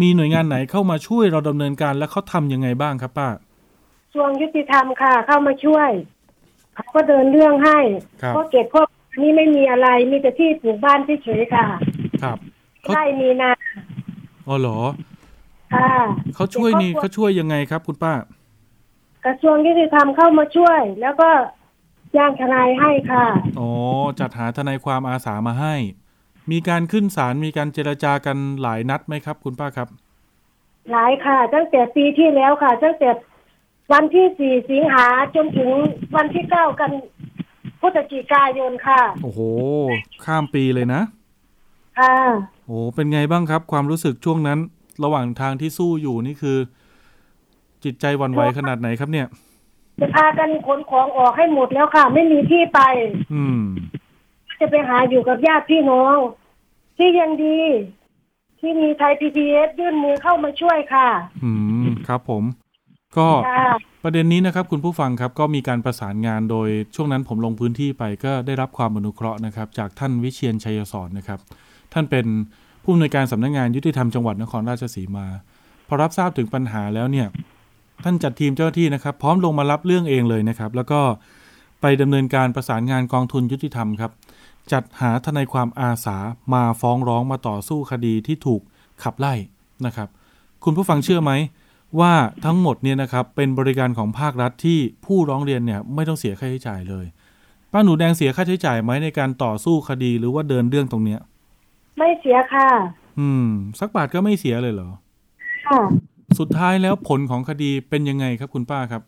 [0.00, 3.28] มีหน่วยงานไหนเข้ามาช่วยเราดำเนินการและเขาทำยังไงบ้างครับป้า
[4.14, 5.90] ส่วนยุติธรรมค่ะ เข้ามาช่วย
[6.74, 7.78] เขาก็เดินเรื่องให้
[8.22, 8.86] ครับเพราะเก็บพวก
[9.22, 11.64] นี้ไม่มีอะไรมีแต่ที่ปลูกบ้านเฉยๆค่ะ
[12.22, 12.38] ครับ
[12.82, 13.50] เขาไร่มีนา
[14.46, 14.78] อ๋อเหรอ
[15.74, 15.90] ค่ะ
[16.34, 18.14] เขาช่วยนี่แต่ครอบครัวเขาช่วยยังไงครับ คุณป้า
[19.24, 21.30] กระทรวงยุติธรรมเข้ามาช่วย แล้วก็
[22.16, 23.24] จ้างทนายให้ค่ะ
[23.60, 23.70] อ๋อ
[24.20, 25.74] จัดหาทนายความอาสามาให้
[26.50, 29.88] มีการขึ้นศาลมีการเจรจากันหลายนัดไหมครับ คุณป้าครับ
[30.92, 33.10] หลายค่ะ ตั้งแต่ปีที่แล้วค่ะ ตั้งแต่
[33.92, 35.70] วันที่สี่สิงหาจนถึง
[36.16, 36.90] วันที่เก้ากัน
[37.84, 39.40] พฤศจิกายนค่ะ โอ้โห
[40.24, 41.02] ข้ามปีเลยนะ
[41.98, 42.16] ค่ะ
[42.66, 44.58] โอ้เป็นไงบ้างครับ ความรู้สึกช่วงนั้น
[45.04, 46.58] ระหว่างทางที่สู้อยู่นี่คือ
[47.84, 49.26] จิตใจหวั่นไหวขนาดไหนครับเนี่ย
[50.00, 52.80] จะพากันขนของออกให้หมดแล้วค่ะ ไม่มีที่ไป
[53.34, 53.62] อืม
[54.60, 56.16] จะไปหาอยู่กับญาติพี่น้อง
[56.96, 57.58] ที่ยังดี
[58.60, 61.08] ที่มีไทยพีพีเอสยื่นมือเข้ามาช่วยค่ะ
[61.44, 61.50] อื
[61.82, 62.44] ม ครับผม
[63.16, 63.66] ก็ค่ะ
[64.06, 71.38] ประเด็นนี้นะครับคุณผู้ฟังครับก็มีการประสานงานโดยช่วงนั้นผมลงพื้นที่ไปก็ได้รับความอนุเคราะห์นะครับ จากท่านวิเชียนชัยสอนนะครับ
[71.92, 72.26] ท่านเป็น
[72.82, 75.26] ผู้อำนวยการสำนักงานยุติธรรมจังหวัดนครราชสีมา
[75.88, 77.26] พอรับทราบถึงปัญหาแล้วเนี่ย
[78.04, 81.00] ท่านจัดทีมเจ้าหน้าที่นะครับ พร้อมลงมารับเรื่องเองเลยนะครับ แล้วก็
[81.80, 84.12] ไปดำเนินการประสานงานกองทุนยุติธรรมครับ
[84.72, 86.16] จัดหาทนายความอาสา
[86.54, 88.60] มาฟ้องร้องมาต่อสู้คดีที่ถูก
[89.02, 89.34] ขับไล่
[89.86, 90.08] นะครับ
[90.64, 91.32] คุณผู้ฟังเชื่อไหม
[92.00, 92.12] ว่า
[92.44, 97.06] ทั้งหมดเนี่ยนะครับเป็นบริการของภาครัฐที่ผู้ร้องเรียนเนี่ยไม่ต้องเสียค่าใช้จ่ายเลย
[97.72, 101.20] ป้าหนูแดงเสียค่าใช้จ่ายไหมในการต่อสู้คดีหรือว่าเดินเรื่องตรงเนี้ย
[101.98, 102.68] ไม่เสียค่ะ
[103.18, 103.48] อืม
[103.80, 104.90] สักบาทก็ไม่เสียเลยเหรอ
[105.68, 105.80] ค่ะ
[106.38, 109.02] สุดท้ายแล้วผลของคดีเป็นยังไงครับคุณป้าครับ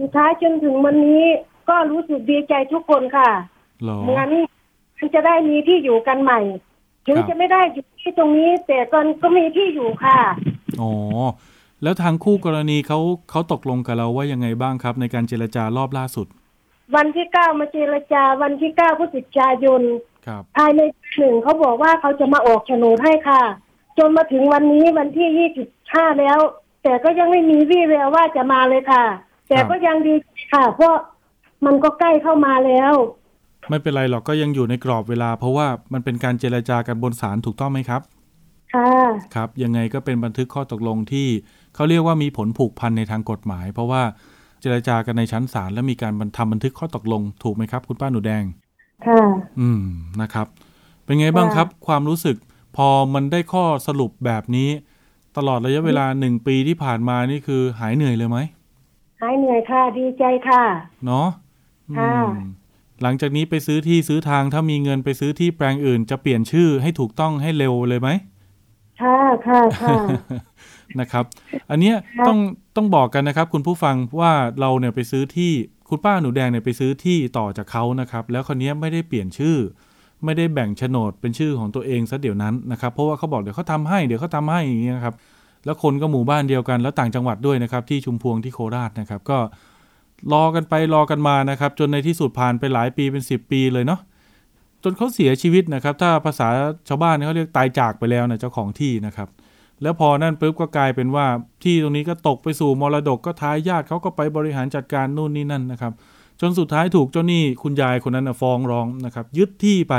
[0.00, 1.22] สุดท้ายจนถึงวันนี้
[1.68, 3.30] ก็รู้สึกดีใจทุกคนค่ะ
[3.84, 4.28] หรอเหมือน
[4.98, 6.40] มันจะได้มีที่อยู่กันใหม่
[7.06, 10.18] ถึงครับจะไม่ได้อยู่ที่ตรงนี้ แต่ก็ก็มีที่อยู่ค่ะ
[10.80, 10.92] อ๋อ
[11.82, 12.98] แล้วทางคู่กรณีเขา
[13.30, 16.26] เขาตกลงกับเราว่ายังไงบ้างครับ ในการเจรจารอบล่าสุด
[16.96, 19.82] วันที่เก้ามาเจรจาวันที่เก้าพฤศจิกายน
[20.26, 20.80] ครับภายใน
[21.16, 23.42] หนึ่งเขาบอกว่าเขาจะมาออกโฉนดให้ค่ะ
[23.98, 26.38] จนมาถึงวันนี้วันที่ยี่สิบห้าแล้ว
[26.82, 29.04] แต่ก็ยังไม่มีวี่แววว่าจะมาเลยค่ะ
[29.48, 30.14] แต่ก็ยังดี
[30.52, 30.94] ค่ะ เพราะ
[31.66, 32.92] มันก็ใกล้เข้ามาแล้ว
[33.70, 38.02] ไม่เป็นไรหรอกก็ยังอยู่ในกรอบเวลา เพราะว่ามันเป็นการเจรจากันบนศาลถูกต้องไหมครับ
[38.74, 38.92] ค่ะ
[39.34, 41.28] ครับ ยังไงก็เป็นบันทึกข้อตกลงที่
[41.80, 44.02] เขาเรียกว่ามีผลผูกพันในทางกฎหมาย เพราะว่า
[44.60, 48.44] เจรจากันในชั้นศาลแล้วมีการบันทำบันทึกข้อตกลงถูกไหมครับ คุณป้าหนูแดง
[49.06, 49.22] ค่ะ
[49.60, 49.82] อืม
[50.20, 50.46] นะครับ
[51.04, 52.36] เป็นไงบ้างครับ ความรู้สึก
[52.76, 54.68] พอมันได้ข้อสรุปแบบนี้
[55.36, 58.38] ตลอดระยะเวลาหนึ่งปีที่ผ่านมานี่คือหายเหนื่อยเลยไหม
[59.20, 60.62] หายเหนื่อยค่ะดีใจค่ะ
[61.06, 61.28] เนาะ
[61.90, 62.26] อืค่ะม
[63.02, 68.10] หลังจากนี้ไปซื้อที่ซื้อทางถ้ามีเงินไปซื้อที่แปลงอื่น จะเปลี่ยนชื่อให้ถูกต้องให้เร็วเลยไหม
[69.02, 69.96] ค่ะค่ะค่ะ
[71.00, 71.24] นะครับ
[71.70, 72.38] อันเนี้ยต้อง
[72.76, 75.52] ต้องบอกกันนะครับ คุณผู้ฟังว่าเราเนี่ยไปซื้อที่
[75.88, 79.56] คุณป้าหนูแดงเนี่ยไปซื้อที่ต่อจากเขานะครับ แล้วคนนี้ยไม่ได้เปลี่ยนชื่อ
[80.24, 85.14] ไม่ได้แบ่งโฉนดเป็นชื่อของตัวเองซะเดี๋ยวนั้นนะครับเพราะว่าเขาบอกเดี๋ยวเขาทำให้เดี๋ยวเขาทำให้อย่างเงี้ยนะครับ
[85.64, 89.38] แล้วคนก็หมู่บ้านเดียวกัน แล้วต่างจังหวัดด้วยนะครับ ที่ชุมพวงที่โคราชนะครับ ก็
[90.32, 94.00] รอกันไปรอกันมานะครับ จนในที่สุดผ่านไปหลายปีเป็น 10 ปีเลยเนาะ
[94.84, 96.48] จนเขาเสียชีวิตนะครับ ถ้าภาษา
[96.88, 99.28] ชาวบ้านเนี่ยเขาเรียกตายจากไปแล้วนะเจ้าของที่นะครับ
[99.82, 101.26] แล้วพอนั่นปุ๊บก็กลายเป็นว่า
[101.62, 105.92] ที่ตรงนี้ก็ตกไปสู่มรดกก็ท้ายญาติเขาก็ไปบริหารจัดการนู่นนี่นั่นนะครับ
[106.40, 109.94] จนสุดท้ายถูกเจ้าหนี้คุณยายคนนั้นฟ้องร้องนะครับ ยึดที่ไป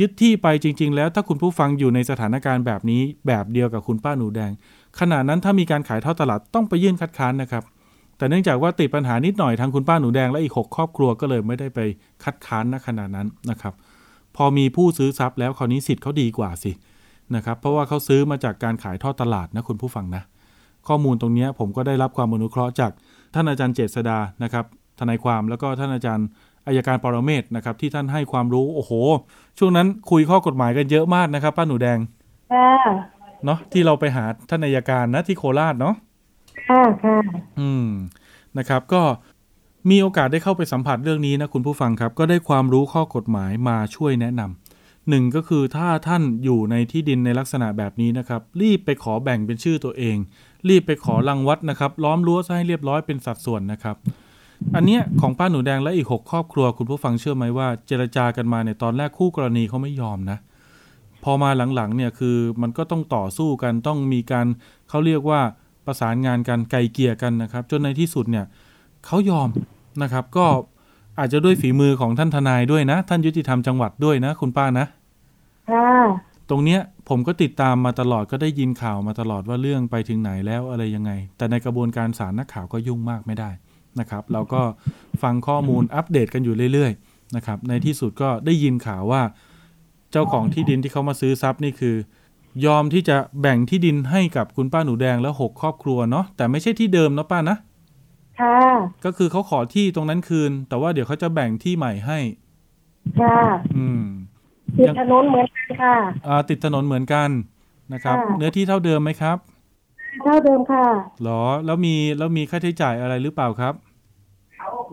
[0.00, 4.52] ยึดที่ไปจริง ๆ แล้วถ้าคุณผู้ฟังอยู่ในสถานการณ์แบบนี้แบบเดียวกับคุณป้าหนูแดง
[5.00, 7.64] ขณะนั้นถ้ามีการขายทอดตลาดต้องไปยื่นคัดค้านนะครับ
[8.18, 11.80] แต่เนื่องจากว่าติดปัญหานิดหน่อยทางคุณป้าหนูแดงและอีก 6 ครอบครัวก็เลยไม่ได้ไป
[12.24, 13.74] คัดค้านณขณะนั้นนะครับ
[14.36, 16.72] พอมีผู้ซื้อทรัพย์แล้วคราวนี้สิทธิ์เขาดีกว่าสิ
[17.36, 20.22] นะครับเพราะว่าเขาซื้อมาจากการขายทอดตลาดนะคุณผู้ฟังนะ
[20.88, 22.92] ข้อมูลตรงเนี้ยผมก็ได้รับความอนุเคราะห์จาก
[23.34, 24.64] ท่านอาจารย์เจษดานะครับ
[24.98, 26.26] ทนายความแล้วก็ท่านอาจารย์
[26.66, 28.92] อายการปรเมศนะครับที่ท่านให้ความรู้โอ้โห
[29.58, 31.98] ช่วงนั้นคุยข้อกฎหมายกันเยอะมากนะครับ ป้าหนูแดง
[32.52, 32.70] ค่ะ
[33.44, 35.94] เนาะที่เราไปหาท่านอายการนะที่โคราชเนาะ
[36.68, 37.16] ค่ะค่ะ
[37.60, 37.88] อืม
[38.58, 39.02] นะครับ ก็
[39.90, 44.61] มีโอกาสได้เข้าไปสัมผัสเรื่องนี้นะคุณผู้ฟังครับ ก็ได้ความรู้ข้อกฎหมายมาช่วยแนะนำ
[45.08, 50.16] หนึ่งก็คือถ้าท่านอยู่ในที่ดินในลักษณะแบบนี้นะครับ รีบไปขอแบ่งเป็นชื่อตัวเอง
[50.68, 53.96] รีบไปขอรังวัดนะครับ ล้อมรั้วซะให้เรียบร้อยเป็นสัดส่วนนะครับ
[54.74, 60.38] อันเนี้ยของป้าหนูแดงและอีก 6 ครอบครัวคุณผู้ฟังเชื่อไหมว่า เจรจากันมาในยตอนแรกคู่กรณีเขาไม่ยอมนะ
[61.24, 64.46] พอมาหลังๆเนี่ยคือมันก็ต้องต่อสู้กันต้องมีการ
[64.88, 65.40] เขาเรียกว่า
[65.86, 68.46] ประสานงานกันไกลเกลี่ยกันนะครับ จนในที่สุดเนี่ย
[69.06, 69.48] เขายอม
[70.02, 70.46] นะครับ ก็
[71.18, 74.86] อาจจะด้วยฝีมือของท่านทนายด้วยนะ ท่านยุติธรรมจังหวัดด้วยนะ คุณป้านะ
[75.70, 75.88] ค่ะ
[76.50, 83.50] ตรงเนี้ยผมก็ติดตามมาตลอดก็ได้ยินข่าวมาตลอดว่าเรื่องไปถึงไหนแล้วอะไรยังไง แต่ในกระบวนการศาลนักข่าวก็ยุ่งมากไม่ได้
[84.00, 84.62] นะครับ เราก็
[85.22, 89.22] ฟังข้อมูลอัปเดตกันอยู่เรื่อยๆนะครับ ในที่สุดก็ได้ยินข่าวว่า
[90.12, 91.96] เจ้าของที่ดินที่เขามาซื้อทรัพย์นี่คือ
[92.66, 97.56] ยอมที่จะแบ่งที่ดินให้กับคุณป้าหนูแดงแล้วหกครอบครัวเนาะแต่ไม่ใช่ที่เดิมเนาะป้านะ
[98.40, 98.58] ค่ะ
[99.04, 102.18] ก็คือเขาขอที่ตรงนั้นคืน แต่ว่าเดี๋ยวเขาจะแบ่งที่ใหม่ให้
[103.20, 103.38] ค่ะ
[103.76, 104.02] อืม
[104.78, 107.28] ติดถนนเหมือนกันค่ะ อ่า ติดถนนเหมือนกัน
[107.92, 109.36] นะครับค่ะเนื้อที่เท่าเดิมไหมครับ
[110.24, 110.86] เท่าเดิมค่ะ
[111.22, 113.74] หรอ แล้วมีแล้วมีค่าใช้จ่ายอะไรหรือเปล่าครับ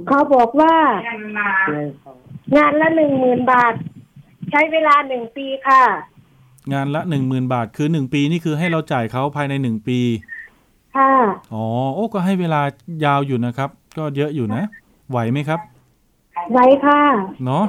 [0.07, 0.73] เขาบอกว่า
[2.57, 3.73] งานละหนึ่งหมื่นบาท
[4.51, 5.83] ใช้เวลาหนึ่งปีค่ะ
[6.73, 9.99] งานละหนึ่งหมื่นบาทคือหนึ่งปีนี่คือให้เราจ่ายเขาภายในหนึ่งปี
[10.95, 11.11] ค่ะ
[11.53, 12.61] อ๋อโอ้ก็ให้เวลา
[13.05, 14.63] ยาวอยู่นะครับ ก็เยอะอยู่นะ
[15.09, 15.59] ไหวไหมครับ
[16.53, 17.01] ไว้ค่ะ
[17.45, 17.65] เนาะ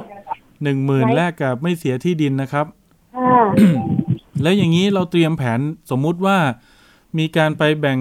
[0.63, 2.65] หนึ่งหมื่นไหวแรกกับไม่เสียที่ดินนะครับ
[3.17, 3.39] ค่ะ
[4.41, 5.59] แล้วอย่างนี้เราเตรียมแผน
[5.91, 6.37] สมมุติว่า
[7.17, 7.99] มีการไปแบ่ง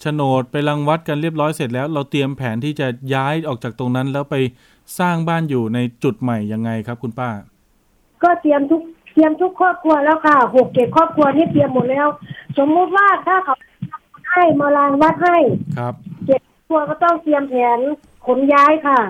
[0.00, 4.36] โฉนดไปรังวัดกันเรียบร้อยเสร็จแล้ว เราเตรียมแผนที่จะย้ายออกจากตรงนั้น แล้วไป
[4.98, 7.30] สร้างบ้านอยู่ในจุดใหม่ยังไงครับ คุณป้า
[8.22, 8.82] ก็เตรียมทุก
[9.14, 12.06] เตรียมทุกครอบครัวแล้วค่ะหกเจ็ดครอบครัวนี่เตรียมหมดแล้ว
[12.58, 13.54] สมมุติว่าถ้าเขา
[14.32, 15.38] ให้มาลางวัดให้
[15.78, 15.94] ครับ
[16.26, 17.78] เจ็ดครอบครัวก็ต้องเตรียมแผน
[18.26, 19.00] ขนย้ายค่ะ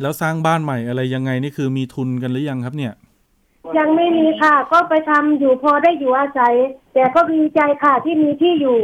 [0.00, 2.92] แล้วสร้างบ้านใหม่อะไรยังไงนี่คือมีทุนกันหรือยังครับเนี่ย
[3.78, 6.54] ยังไม่มีค่ะ ก็ไปทำอยู่พอได้อยู่อาศัย
[6.94, 8.78] แต่ก็ดีใจค่ะที่มีที่อยู่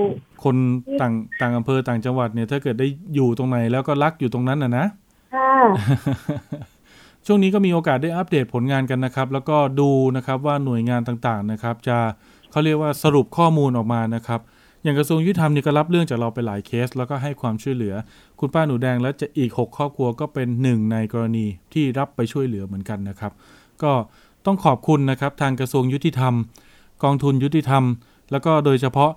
[0.44, 0.56] คน
[1.00, 4.86] ต่างต่างอำเภอต่างจังหวัดเนี่ย ถ้าเกิดได้อยู่ตรงไหนแล้วก็รักอยู่ตรงนั้นนะนะ
[5.34, 5.54] ค่ะ
[7.26, 11.98] ช่วงนี้ก็มีโอกาสได้อัปเดตผลงานกันนะครับ แล้วก็ดูนะครับว่าหน่วยงานต่างๆนะครับ จะ
[12.50, 14.40] เขาเรียกว่าสรุปข้อมูลออกมานะครับ
[14.82, 17.94] อย่างกระทรวงยุติธรรมนี่ก็รับเรื่องจากเราไปหลายเคส แล้วก็ให้ความช่วยเหลือ
[18.40, 23.32] คุณป้าหนูแดงและจะอีก 6 ครอบครัวก็เป็นหนึ่งในกรณีที่รับไปช่วยเหลือเหมือนกันนะครับ
[23.82, 23.92] ก็
[24.46, 26.34] ต้องขอบคุณนะครับทางกระทรวงยุติธรรม
[27.04, 27.84] กองทุนยุติธรรม
[28.30, 29.10] แล้วก็โดยเฉพาะ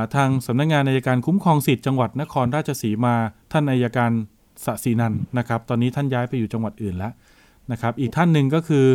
[0.00, 3.14] าทางสำนักงานอายการคุ้มครองสิทธิ์จังหวัดนครราชสีมา
[3.52, 4.10] ท่านอายการ
[4.64, 7.12] สศินันนะครับ ตอนนี้ท่านย้ายไปอยู่จังหวัดอื่นแล้ว
[7.72, 8.86] นะครับ อีกท่านหนึ่งก็คือ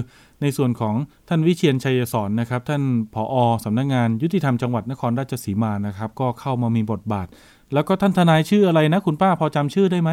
[0.41, 0.95] ในส่วนของ
[1.29, 7.27] ท่านวิเชียนชัยสอนนะครับ ท่านผอสำนักงานยุติธรรมจังหวัดนครราชสีมานะครับ ก็เข้ามามีบทบาท
[7.73, 10.11] แล้วก็ท่านทนายชื่ออะไรนะ คุณป้าพอจำชื่อได้ไหม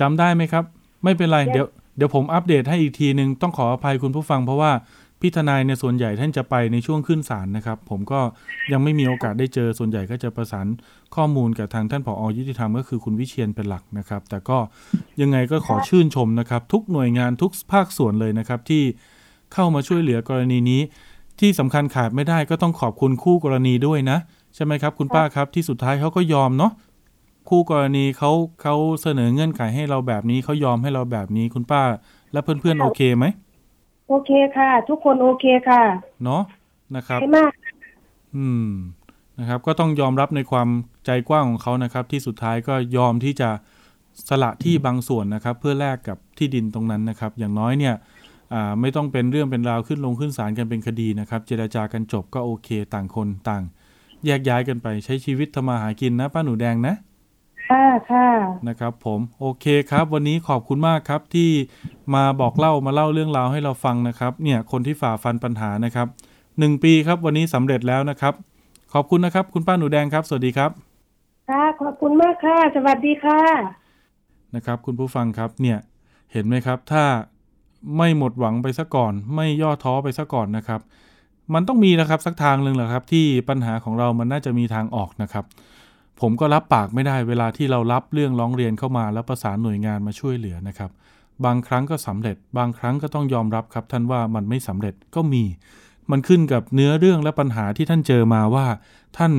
[0.00, 0.64] จำได้ไหมครับ
[1.04, 4.72] ไม่เป็นไรเดี๋ยวเดี๋ยวผมอัปเดตให้อีกทีหนึ่งต้องขออภัยคุณผู้ฟังเพราะว่า
[5.22, 8.20] พี่ทนายในยส่วนใหญ่ท่านจะไปในช่วงขึ้นศาลนะครับ ผมก็
[8.72, 10.66] ยังไม่มีโอกาสได้เจอส่วนใหญ่ก็จะประสาน
[11.16, 14.58] ข้อมูลกับทางท่านผอยุติธรรมก็คือคุณวิเชียนเป็นหลักนะครับ แต่ก็
[15.20, 18.82] ยังไงก็ขอชื่นชมนะครับ ทุกหน่วยงานทุกภาคส่วนเลยนะครับ ที่
[19.54, 20.80] เข้ามาช่วยเหลือกรณีนี้
[21.40, 24.18] ที่สำคัญขาดไม่ได้ก็ต้องขอบคุณคู่กรณีด้วยนะ
[24.54, 26.72] ใช่ไหมครับ คุณป้าครับที่สุดท้ายเขาก็ยอมเนาะ
[27.48, 28.30] คู่กรณีเขา
[28.62, 31.82] เขาเสนอเงื่อนไขให้เราแบบนี้เขายอมให้เราแบบนี้คุณป้า
[32.32, 33.24] และเพื่อนๆโอเคไหม
[34.08, 35.82] โอเคค่ะ ทุกคนโอเคค่ะ
[36.24, 36.42] เนาะ
[36.96, 37.52] นะครับไม่มาก
[38.36, 38.70] อืม
[39.38, 40.68] นะครับ ก็ต้องยอมรับในความ
[41.06, 43.50] ใจกว้างของเขานะครับ ที่สุดท้ายก็ยอมที่จะ
[44.28, 47.94] สละที่บางส่วนนะครับ เพื่อแลกกับที่ดินตรงนั้นนะครับ อย่างน้อยเนี่ย
[48.54, 53.62] อ่าไม่ต้องเป็นเรื่องเป็นราวขึ้นลงขึ้นศาลกันเป็นคดีนะครับ เจราจากันจบก็โอเค ต่างคนต่าง
[54.26, 56.94] แยกย้ายกันไปใช้ชีวิตทำมาหากินนะป้าหนูแดงนะ
[57.72, 58.28] ค่ะค่ะ
[58.68, 61.50] นะครับผมโอเคครับ วันนี้ขอบคุณมากครับที่
[62.14, 66.06] มาบอกเล่ามาเล่าเรื่องราวให้เราฟังนะครับ เนี่ยคนที่ฝ่าฟันปัญหานะครับ
[66.58, 68.34] หนึ่งปีครับ วันนี้สำเร็จแล้วนะครับ
[68.92, 70.70] ขอบคุณนะครับ คุณป้าหนูแดงครับ สวัสดีครับ
[71.48, 73.40] ค่ะขอบคุณมากค่ะ สวัสดีค่ะ
[74.54, 75.78] นะครับ คุณผู้ฟังครับเนี่ย
[76.32, 77.04] เห็นไหมครับ ถ้า
[77.96, 80.80] ไม่หมดหวังไปซะก่อน ไม่ย่อท้อไปซะก่อนนะครับ
[81.54, 85.44] มันต้องมีนะครับสักทางหนึ่งแหละครับ ที่ปัญหาของเรามันน่าจะมีทางออกนะครับ
[86.20, 90.90] ผมก็รับปากไม่ได้เวลาที่เรารับเรื่องร้องเรียนเข้ามา แล้วประสานหน่วยงานมาช่วยเหลือนะครับ
[91.44, 95.44] บางครั้งก็สำเร็จ บางครั้งก็ต้องยอมรับครับ ท่านว่ามันไม่สำเร็จก็มี
[96.10, 98.66] มันขึ้นกับเนื้อเรื่องและปัญหาที่ท่านเจอมาว่า
[99.18, 99.32] ท่าน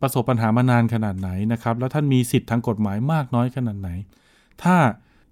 [0.00, 3.90] ประสบปัญหามานานขนาดไหนนะครับ แล้วท่านมีสิทธิ์ทางกฎหมายมากน้อยขนาดไหน
[4.62, 4.76] ถ้า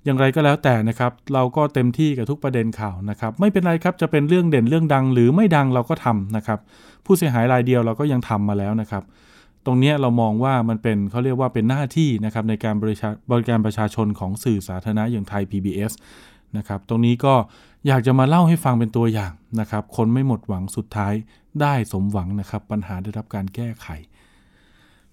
[0.05, 6.59] อย่างไรก็แล้วแต่นะครับ เราก็เต็มที่กับทุกประเด็นข่าวนะครับ ไม่เป็นไรครับจะเป็นเรื่องเด่นเรื่องดัง หรือไม่ดังเราก็ทำนะครับ
[7.05, 9.03] ผู้เสียหายรายเดียวเราก็ยังทำมาแล้วนะครับ
[9.67, 15.93] ตรงนี้เรามองว่ามันเป็นเขาเรียกว่าเป็นหน้าที่นะครับในการบริาบริการประชาชนของสื่อสาธารณะอย่างไทย PBS
[16.57, 17.35] นะครับตรงนี้ก็
[17.87, 21.15] อยากจะมาเล่าให้ฟังเป็นตัวอย่างนะครับคนไม่หมดหวังสุดท้าย
[21.61, 23.87] ได้สมหวังนะครับ ปัญหาได้รับการแก้ไข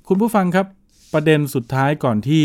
[0.08, 0.68] คุณผู้ฟังครับ
[1.14, 2.44] ประเด็นสุดท้ายก่อนที่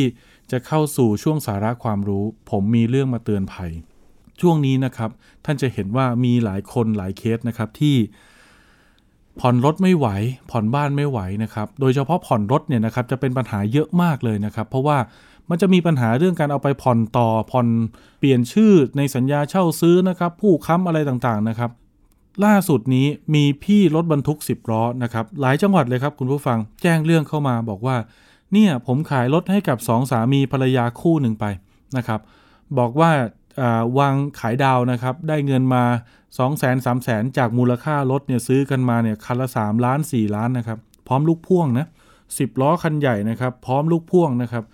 [0.50, 3.72] จะเข้าสู่ช่วงสาระความรู้ ผมมีเรื่องมาเตือนภัย
[4.40, 5.10] ช่วงนี้นะครับ
[5.44, 7.96] ท่านจะเห็นว่ามีหลายคนหลายเคสนะครับที่
[9.40, 10.06] ผ่อนรถไม่ไหว
[10.50, 14.98] ผ่อนบ้านไม่ไหวนะครับ โดยเฉพาะผ่อนรถเนี่ยนะครับจะเป็นปัญหาเยอะมากเลยนะครับ เพราะว่า
[15.50, 17.66] มันจะมีปัญหาเรื่องการเอาไปผ่อนต่อผ่อน
[18.18, 21.70] เปลี่ยนชื่อในสัญญาเช่าซื้อนะครับ ผู้ค้ำอะไรต่างๆนะครับ
[22.44, 27.96] ล่าสุดนี้มีพี่รถบรรทุก 10ล้อนะครับหลายจังหวัดเลยครับคุณผู้ฟังแจ้งเรื่องเข้ามาบอกว่า
[28.52, 31.44] เนี่ยผมขายรถให้กับสองสามีภรรยาคู่หนึ่งไป
[31.96, 32.20] นะครับ
[32.78, 33.10] บอกว่า
[33.60, 35.84] อ่าวางขายดาวนะครับ ได้เงินมา
[36.36, 41.86] 2 0 0 0 0 0 3 0 0 0 0จากมูลค่ารถเนี่ยซื้อกันมาเนี่ยคันละ3ล้าน4ล้านนะครับ พร้อมลูกพ่วงนะ
[42.22, 44.64] 10ล้อคันใหญ่นะครับ พร้อมลูกพ่วงนะครับ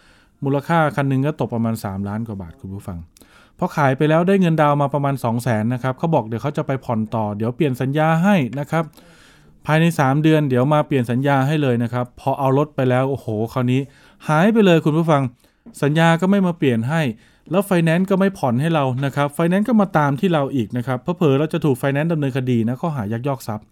[0.45, 2.99] มูลค่าคันหนึงก็ตกประมาณ 3 ล้านกว่าบาทคุณผู้ฟัง
[3.59, 8.85] พอขายไปแล้วได้เงินดาวมาประมาณ 2 0 0 0 0นนะครับเขาบอกเดี๋ยวเขาจะไปผ่อนต่อ เดี๋ยวเปลี่ยนสัญญาให้นะครับ
[9.67, 13.81] ภายใน 3 เดือนเดี๋ยวมาเปลี่ยนสัญญาให้เลยนะครับ พอเอารถไปแล้วโอ้โห คราวนี้
[14.29, 15.23] หายไปเลยคุณผู้ฟัง
[15.83, 17.03] สัญญาก็ไม่มาเปลี่ยนให้
[17.51, 23.67] แล้วไฟแนนซ์ก็ไม่ผ่อนให้เรานะครับไฟแนนซ์ก็มาตามที่เราอีกนะครับเพราะเผลอๆเราจะถูกไฟแนนซ์ดำเนินคดีนะข้อหายักยอกทรัพย์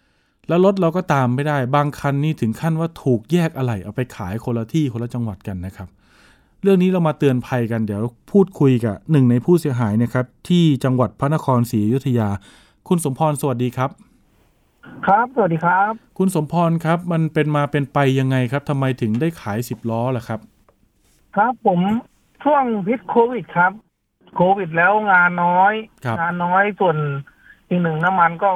[0.48, 5.88] แล้วรถเราก็ตามไม่ได้บางคันนี่ถึงขั้นว่าถูกแยกอะไหล่เอาไปขายคนละที่คนละจังหวัดกันนะครับ
[6.62, 12.28] เรื่องนี้เรามาเตือนภัยกันเดี๋ยวพูดคุยกับหนึ่งในผู้เสียหายนะครับที่จังหวัดพระนครศรีอยุธยา
[12.88, 13.90] คุณสมพรสวัสดีครับ
[15.06, 20.40] ครับ สวัสดีครับ คุณสมพรครับ มันเป็นมาเป็นไปยังไงครับ ทำไมถึงได้ขายสิบล้อล่ะครับ
[21.36, 21.80] ครับผม
[22.44, 23.72] ช่วงพิษโควิดครับ
[24.35, 25.72] โควิดแล้วงานน้อย
[26.05, 26.96] ครับงานน้อยส่วน
[27.68, 28.48] อีกหนึ่งน้ำมันก็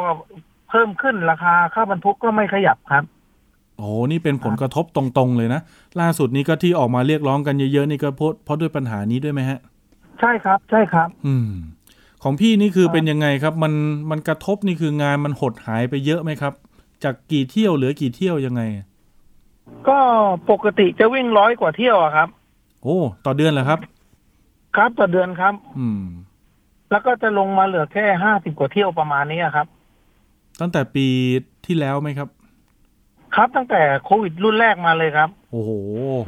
[0.71, 3.05] เพิ่มขึ้นราคาค่าบรรทุกก็ไม่ขยับครับ
[3.77, 5.61] โอ้โหนี่เป็นผลกระทบตรงๆเลยนะ
[6.01, 9.59] ล่าสุดนี้ก็ที่ออกมาเรียกร้องกันเยอะๆนี่ก็เพราะเพราะด้วยปัญหานี้ด้วยไหมฮะ
[10.21, 11.51] ใช่ครับ ใช่ครับ อืม
[12.23, 13.73] ของพี่นี่คือครับเป็นยังไงครับ มัน
[14.11, 16.53] มันกระทบนี่คืองานมันหดหายไปเยอะไหมครับ
[17.05, 18.62] จากกี่เที่ยวเหลือกี่เที่ยวยังไง
[19.88, 19.99] ก็
[20.51, 22.29] ปกติจะวิ่งร้อยกว่าเที่ยวอะครับ
[22.83, 23.79] โอ้ต่อเดือนเหรอครับ
[24.77, 26.03] ครับต่อเดือนครับ อืม
[26.90, 29.66] แล้วก็จะลงมาเหลือแค่ห้าสิบกว่าเที่ยวประมาณนี้อะครับ
[30.61, 31.07] ตั้งแต่ปี
[31.66, 32.29] ที่แล้วไหมครับ
[33.35, 35.71] ครับตั้งแต่โควิดรุ่นแรกมาเลยครับ โอ้โห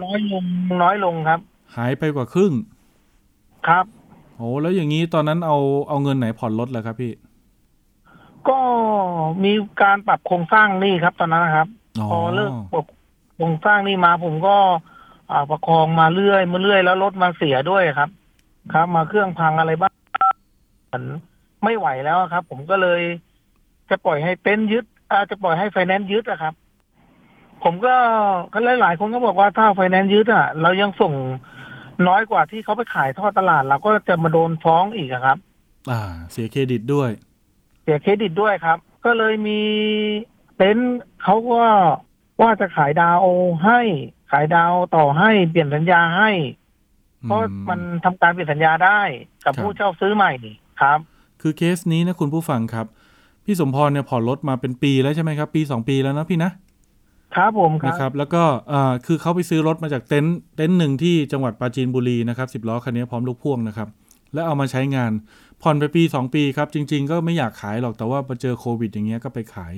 [0.04, 0.44] น้อยลง
[0.82, 1.40] น้อยลงครับ
[1.76, 2.52] หายไปกว่าครึ่ง
[3.68, 3.84] ครับ
[4.36, 7.12] โอ้แล้วอย่างนี้ตอนนั้นเอาเอาเงินไหนผ่อนรถล่ะครับพี่
[8.48, 8.58] ก็
[9.44, 11.68] มีการปรับโครงสร้างหนี่ครับ ตอนนั้นนะครับ
[12.00, 12.86] อ๋อพอเลิกปรับ
[13.36, 14.93] โครงสร้างหนี่มาผมก็อ่า
[15.50, 18.10] ประคองมาเรื่อยมาเรื่อยแล้วรถมาเสียด้วยครับ
[18.72, 19.92] ครับ มาเครื่องพังอะไรบ้าง
[20.88, 21.04] เหมือน
[21.64, 23.00] ไม่ไหวแล้วครับ ผมก็เลย
[23.90, 26.54] จะปล่อยให้เต็นท์ยึดอาจะปล่อยให้ไฟแนนซ์ยึดอะครับ
[27.62, 27.96] ผมก็
[28.52, 31.12] ก็หลายๆคนก็บอกว่าถ้าไฟแนนซ์ยึดอะเรายังส่ง
[32.08, 35.38] น้อยกว่าที่เขาไปขายทอดตลาด เราก็จะมาโดนฟ้องอีกอะครับ
[35.90, 36.00] อ่า
[36.32, 37.10] เสียเครดิตด้วย
[37.82, 39.60] เสียเครดิตด้วยครับ ก็เลยมี
[40.56, 41.62] เต็นท์เขาก็
[42.42, 43.18] ว่าจะขายดาวน์
[43.64, 43.80] ให้
[44.36, 46.30] ขายดาวน์ต่อให้เปลี่ยนสัญญาให้
[47.22, 49.00] เพราะมันทำการเปลี่ยนสัญญาได้
[49.44, 50.32] กับครับผู้เช่าซื้อใหม่
[50.80, 50.98] ครับ
[51.40, 52.86] คือเคสนี้นะคุณผู้ฟังครับ
[53.44, 56.50] พี่สมพรเนี่ยผ่อนรถมาเป็นปีแล้วใช่ไหมครับ ปีสองปีแล้วนะพี่นะ
[57.36, 63.88] ครับผมครันะครับ แล้วก็เอ่อคือเขาไปซื้อรถมาจากเต็นท์เต็นท์หนึ่งที่จังหวัดปราจีนบุรีนะครับสิบล้อคันนี้พร้อมลูกพ่วงนะครับ
[64.34, 65.12] แล้วเอามาใช้งาน
[65.62, 69.74] ผ่อนไปปี 2 ปีครับ จริง ๆ ก็ไม่อยากขายหรอกแต่ว่ามาเจอโควิดอย่างเงี้ยก็ไปขาย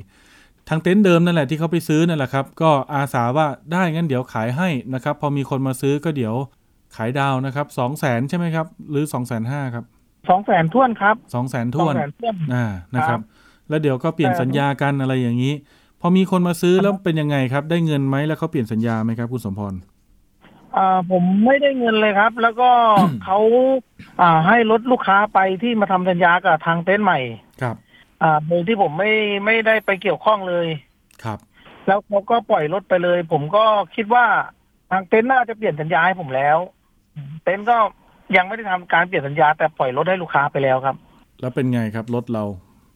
[0.69, 6.35] ทางเต็นท์เดิมนั่นแหละที่เขาไปซื้อนั่นแหละครับ ก็อาสาว่าได้งั้นเดี๋ยวขายให้นะครับ พอมีคนมาซื้อก็เดี๋ยว
[6.97, 9.85] ขายดาวนะครับสองแสนใช่ไหมครับ หรือ2องแสนห้าครับ
[10.31, 13.21] สองแสนท่วนครับสองแสนสท้องวนแสนท่วนอ่านะครับ
[13.69, 15.55] แล้วเดี๋ยวก็เปลี่ยนแต่สัญญากันอะไรอย่างนี้
[16.01, 19.75] พอมีคนมาซื้อแล้วเป็นยังไงครับ ได้เงินไหมแล้วเขาเปลี่ยนสัญญาไหมครับคุณสมพร
[20.77, 22.71] อ่าผมไม่ได้เงินเลยครับ แล้วก็
[23.25, 23.39] เขา
[24.21, 27.19] อ่าให้รถลูกค้าไปที่มาทำสัญญากับทางเต็นท์ใหม่
[27.63, 27.77] ครับ
[28.23, 29.13] อ่าโดยที่ผมไม่
[29.45, 30.67] ไม่ได้ไปเกี่ยวข้องเลย
[31.25, 31.39] ครับ
[31.87, 34.25] แล้วเขาก็ปล่อยรถไปเลย ผมก็คิดว่า
[34.91, 36.59] ทางเต็นท์น่าจะเปลี่ยนสัญญาให้ผมแล้ว
[37.45, 37.77] เต็นท์ก็
[38.37, 40.97] ยังไม่ได้ทำการเปลี่ยนสัญญา แต่ปล่อยรถให้ลูกค้าไปแล้วครับ
[41.41, 42.45] แล้วเป็นไงครับรถเรา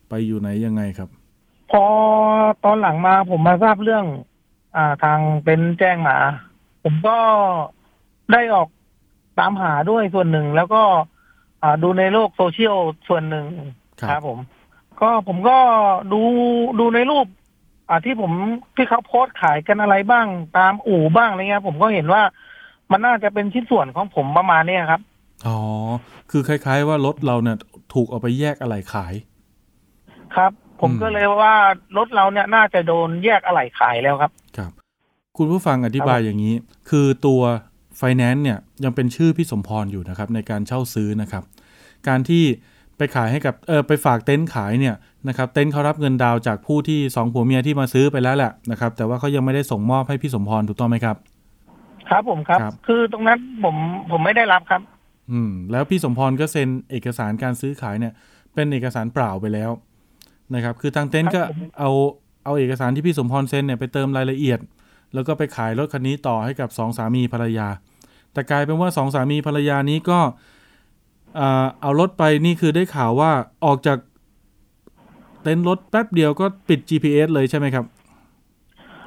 [0.09, 1.09] ไปอยู่ไหนยังไงครับ
[1.71, 1.85] พอ
[2.65, 4.05] ตอนหลังมาผมมาทราบเรื่อง
[4.77, 6.17] อ่าทางเป็นท์แจ้งมา
[6.85, 7.19] ผมก็
[8.33, 8.69] ได้ออก
[9.39, 10.83] ตามหาด้วยส่วนหนึ่ง แล้วก็
[11.63, 12.77] อ่าดูในโลกโซเชียล
[13.09, 13.47] ส่วนหนึ่ง
[14.11, 14.39] ครับผม
[15.03, 15.57] ก็ผมก็
[16.13, 16.21] ดู
[16.81, 17.27] ดูในรูป
[17.89, 18.33] อ่าที่ผม
[18.77, 20.27] ที่เขาโพสต์ขายกันอะไรบ้าง
[20.59, 22.23] ตามอู่บ้างอะไรเงี้ยผมก็เห็นว่า
[22.91, 25.01] มันน่าจะเป็นชิ้นส่วนของผมประมาณเนี้ยครับ
[25.47, 25.59] อ๋อ
[26.31, 27.57] คือคล้าย ๆ ว่ารถเราเนี่ย
[27.95, 29.15] ถูกเอาไปแยกอะไรขาย
[30.37, 31.55] ครับ ผมอืมก็เลยว่า
[31.97, 34.71] รถเราเนี่ยน่าจะโดนแยกอะไหล่ขายแล้วครับ ครับ
[35.37, 36.55] คุณผู้ฟังอธิบายอย่างนี้
[36.91, 37.41] คือตัว
[37.97, 41.43] ไฟแนนซ์เนี่ยยังเป็นชื่อพี่สมพรอยู่นะครับ ในการเช่าซื้อนะครับ
[42.09, 42.45] การที่
[43.01, 44.95] ไปขายให้กับเออไปฝากเต็นท์ขายเนี่ย
[45.29, 51.17] นะครับเต็นท์เขารับเงินดาวน์จากผู้ที่สองผัวเมียที่มาซื้อไปแล้วแหละนะครับแต่ว่าเขายังไม่ได้ส่งมอบให้พี่สมพรถูกต้องไหมครับ
[52.11, 53.77] ครับผมครับ ครับ คือตรงนั้นผม
[54.11, 54.81] ผมไม่ได้รับครับ
[55.31, 58.13] อืมแล้วพี่สมพรก็เซ็นเอกสารการซื้อขายเนี่ย
[58.55, 59.71] เป็นเอกสารเปล่าไปแล้ว
[60.55, 61.91] นะครับ คือทางเต็นท์ก็ครับผม เอา
[62.45, 64.59] เอาเอกสารที่พี่สมพรเซ็นเนี่ยไปเติมรายละเอียด
[65.15, 67.69] แล้วก็ไปขายรถคันนี้ต่อให้กับสองสามีภรรยา
[68.33, 70.31] แต่กลายเป็นว่าสองสามีภรรยานี้ก็อ่า
[71.81, 73.31] เอารถไปนี่คือได้ข่าวว่า
[73.65, 73.99] ออกจาก
[75.43, 77.85] เต็นท์รถแป๊บเดียวก็ปิด GPS เลยใช่ไหมครับ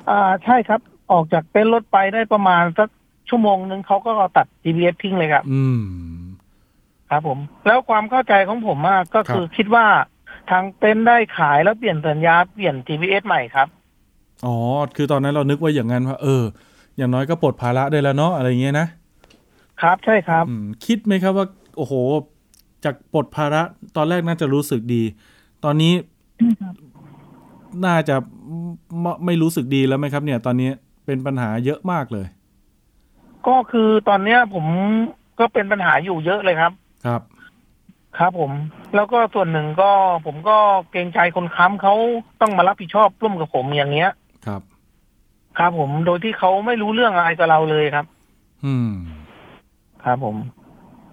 [0.10, 0.80] อ่าใช่ครับ
[1.12, 2.90] ออกจากเต็นท์รถไปได้ประมาณสัก
[3.30, 5.82] ชั่วโมงนึงเขาก็ตัด GPS ทิ้งเลยครับ อืม
[7.10, 9.86] ครับผม แล้วความเข้าใจของผมอะก็คือคิดว่า
[10.52, 13.68] ทางเต็นท์ได้ขายแล้วเปลี่ยนสัญญาเปลี่ยน GPS ใหม่ครับ
[14.46, 14.56] อ๋อ
[14.96, 16.44] คือตอนนั้นเรานึกว่าอย่างนั้นว่า เออ
[16.98, 18.88] อย่างน้อยก็ปลดภาระได้แล้วเนาะอะไรเงี้ยนะ
[19.82, 21.94] ครับใช่ครับอืมคิดไหมครับว่า โอ้โห
[22.86, 23.62] จากปลดภาระ
[23.96, 25.04] ตอนแรกน่าจะรู้สึกดี
[25.64, 25.94] ตอนนี้
[27.86, 28.16] น่าจะ
[29.02, 30.70] ไม่ไม่รู้สึกดีแล้วไหมครับ เนี่ย ตอนนี้
[31.06, 32.28] เป็นปัญหาเยอะมากเลย
[33.48, 34.66] ก็คือตอนเนี้ยผม
[35.40, 36.72] ก็เป็นปัญหาอยู่เยอะเลยครับ
[37.06, 37.22] ครับ
[38.18, 38.52] ครับผม
[38.96, 39.92] แล้วก็ส่วนหนึ่งก็
[40.26, 40.58] ผมก็
[40.92, 41.96] เกรงใจคนค้ำเขา
[42.42, 44.10] ต้องมารับผิดชอบร่วมกับผมอย่างเงี้ย
[44.48, 44.62] ครับ
[45.58, 48.06] ครับผมโดยที่เขาไม่รู้เรื่องอะไรกับเราเลยครับ
[48.66, 48.92] อืม
[50.04, 50.36] ครับผม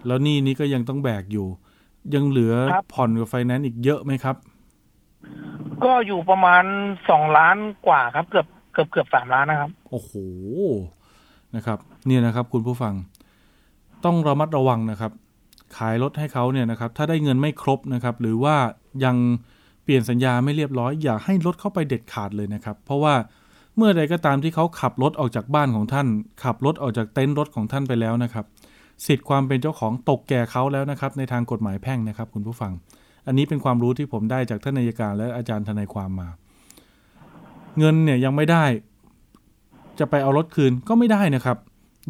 [0.06, 1.46] แล้วหนี่นี้ก็ยังต้องแบกอยู่
[2.14, 4.36] ยังเหลือครับผ่อนกับไฟแนนซ์อีกเยอะไหมครับ
[5.84, 6.64] ก็อยู่ประมาณ
[7.10, 10.12] สองล้านกว่าครับ เกือบเกือบเกือบสามล้านนะครับ โอ้โห
[11.56, 12.94] นะครับ เนี่ยนะครับ คุณผู้ฟัง
[14.04, 15.12] ต้องระมัดระวังนะครับ
[15.76, 18.56] ขายรถให้เขาเนี่ยนะครับ ถ้าได้เงินไม่ครบนะครับ หรือว่า
[19.04, 19.16] ยัง
[19.82, 23.14] เปลี่ยนสัญญาไม่เรียบร้อย อย่าให้รถเข้าไปเด็ดขาดเลยนะครับ เพราะว่า
[23.76, 26.06] เมื่อใดก็ตามที่เขาขับรถออกจากบ้านของท่าน
[26.44, 28.44] ขับรถออกจากเต็นท์รถของท่านไปแล้วนะครับ
[29.06, 32.72] สิทธิ์ความเป็นเจ้าของตกแก่เขาแล้วนะครับ ในทางกฎหมายแพ่งนะครับ คุณผู้ฟัง
[33.26, 36.28] อันนี้เป็นความรู้ที่ผมได้จากท่านนายการและอาจารย์ทนายความมา
[37.78, 38.64] เงินเนี่ยยังไม่ได้
[39.98, 41.56] จะไปเอารถคืนก็ไม่ได้นะครับ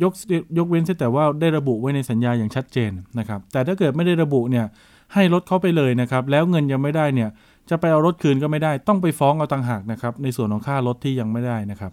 [0.03, 0.13] ยก
[0.59, 4.67] ยกเว้นแต่ว่าได้ระบุไว้ในสัญญาอย่างชัดเจนนะครับ แต่ถ้าเกิดไม่ได้ระบุเนี่ย
[5.15, 7.31] ให้รถเขาไปเลยนะครับ แล้วเงินยังไม่ได้เนี่ย
[7.71, 11.93] จะไปเอารถคืนก็ไม่ได้ ต้องไปฟ้องเอาต่างหากนะครับ ในส่วนของค่ารถที่ยังไม่ได้นะครับ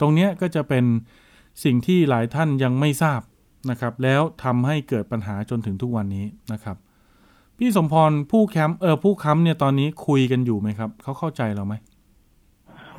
[0.00, 0.84] ตรงนี้ก็จะเป็น
[1.64, 3.20] สิ่งที่หลายท่านยังไม่ทราบ
[3.70, 6.76] นะครับแล้วทำให้เกิดปัญหาจนถึงทุกวันนี้นะครับ
[7.58, 11.74] พี่สมพรผู้แคมป์เออผู้ค้ำเนี่ยตอนนี้คุยกันอยู่ไหมครับเขาเข้าใจเราไหม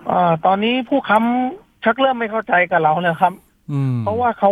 [0.09, 3.33] อ่าตอนนี้ผู้ค้ำชักเริ่มไม่เข้าใจกับเราแล้วครับ
[3.71, 4.51] อืมเพราะว่าเขา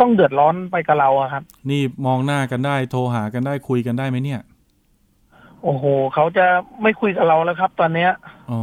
[0.00, 4.40] ต้องเดือดร้อนไปกับเราอะครับ นี่มองหน้ากันได้โทรหากันได้คุยกันได้ไหมเนี่ย
[5.64, 6.46] โอ้โหเขาจะ
[6.82, 8.10] ไม่คุยกับเราแล้วครับ ตอนเนี้ย
[8.50, 8.62] อ๋อ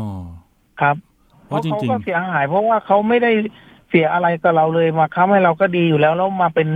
[0.81, 0.95] ครับ
[1.45, 3.31] เพราะจริงๆเขาก็เสียหาย เพราะว่าเขาไม่ได้
[3.89, 6.67] เสียอะไรกับเราเลยมาค้ำให้เราก็ดีอยู่แล้วแล้วมาเป็น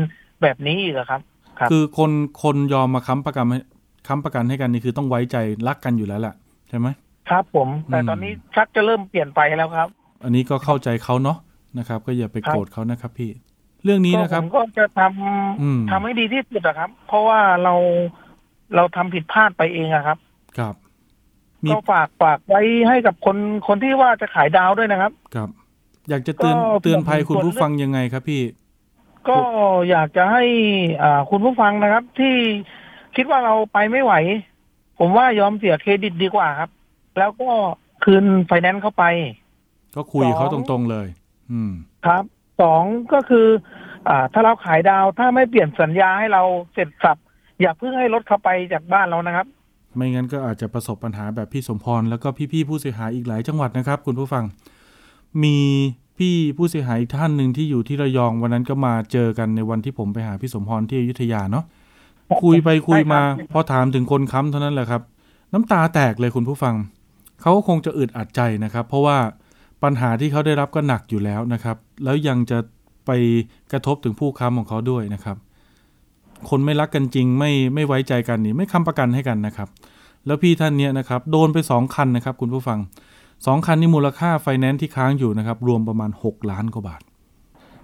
[0.42, 1.22] แบบนี้อีกอะครับ
[1.60, 2.12] ครับ คือคน
[2.44, 3.60] คนยอมมาค้ำประกันให้
[4.08, 5.38] ค้ำประกันให้กันนี่คือต้องไว้ใจ
[5.68, 6.36] รักกันอยู่แล้วแหละ
[6.70, 6.88] ใช่ไหม
[7.30, 9.88] ครับผม แต่อืมตอนนี้ชักจะเริ่มเปลี่ยนไปแล้วครับ
[10.24, 11.38] อันนี้ก็เข้าใจเขาเนาะ
[11.78, 13.30] นะครับ ก็อย่าไปครับโกรธเขานะครับพี่
[13.84, 17.74] เรื่องนี้นะครับก็ผมก็จะทำอืมทำให้ดีที่สุดอะครับ เพราะว่าเรา
[18.76, 20.18] เราทำผิดพลาดไปเองอะครับ
[20.58, 20.76] ครับ
[21.64, 23.38] มีก็ฝากฝากไว้ให้กับคน
[23.68, 25.50] คนที่ว่าจะขายดาวด้วยนะครับ ครับ
[26.12, 28.42] อยากจะเตือนก็เตือนภัยคุณส่วนผู้ฟังยังไงครับพี่
[29.30, 29.38] ก็
[29.90, 30.44] อยากจะให้
[31.04, 32.36] อ่าคุณผู้ฟังนะครับ ที่
[33.16, 34.14] คิดว่าเราไปไม่ไหว
[35.00, 36.70] ผมว่ายอมเสียเครดิตดีกว่าครับ
[37.18, 37.50] แล้วก็
[38.04, 39.04] คืนไฟแนนซ์เข้าไป
[39.96, 41.08] ก็คุยกับเขาสตองรงๆเลย
[41.52, 41.72] อืม
[42.06, 42.24] ครับ
[42.62, 42.84] สอง
[43.14, 43.48] ก็คือ
[44.10, 46.44] อ่า ถ้าเราขายดาวถ้าไม่เปลี่ยนสัญญาให้เรา
[46.74, 47.18] เสร็จสับ
[47.62, 49.48] อย่าเพิ่งให้รถเข้าไปจากบ้านเรานะครับ
[49.96, 54.44] ไม่งั้นก็อาจจะประสบปัญหาแบบพี่สมพรแล้วก็พี่ๆผู้เสียหายอีกหลายจังหวัดนะครับ คุณผู้ฟัง
[55.44, 55.58] มี
[56.22, 61.66] พี่ผู้เสียหายอีกท่านหนึ่งที่อยู่ที่ระยองวันนั้นก็มาเจอกันในวันที่ผมไปหาพี่สมพรที่อยุธยาเนาะ
[62.44, 65.02] คุยไปคุยมาใช่ครับพอถามถึงคนค้ำเท่านั้นแหละครับ
[65.54, 66.76] น้ำตาแตกเลยคุณผู้ฟัง
[67.42, 69.18] เขาก็คงจะอึดอัดใจนะครับ เพราะว่า
[69.84, 72.58] ปัญหาที่เขาได้รับก็หนักอยู่แล้วนะครับ แล้วยังจะ
[73.06, 73.12] ไป
[73.72, 75.38] กระทบถึงผู้ค้ำของเขาด้วยนะครับ
[76.50, 79.70] คนไม่รักกันจริงไม่ไม่ไว้ใจกันนี่ไม่ค้ำประกันให้กันนะครับ
[80.26, 82.80] แล้วพี่ท่านเนี้ยนะครับ โดนไปสองคันนะครับ คุณผู้ฟัง
[83.46, 87.02] สองคันนี้มูลค่าไฟแนนซ์ที่ค้างอยู่นะครับ รวมประมาณ 6 ล้านกว่าบาท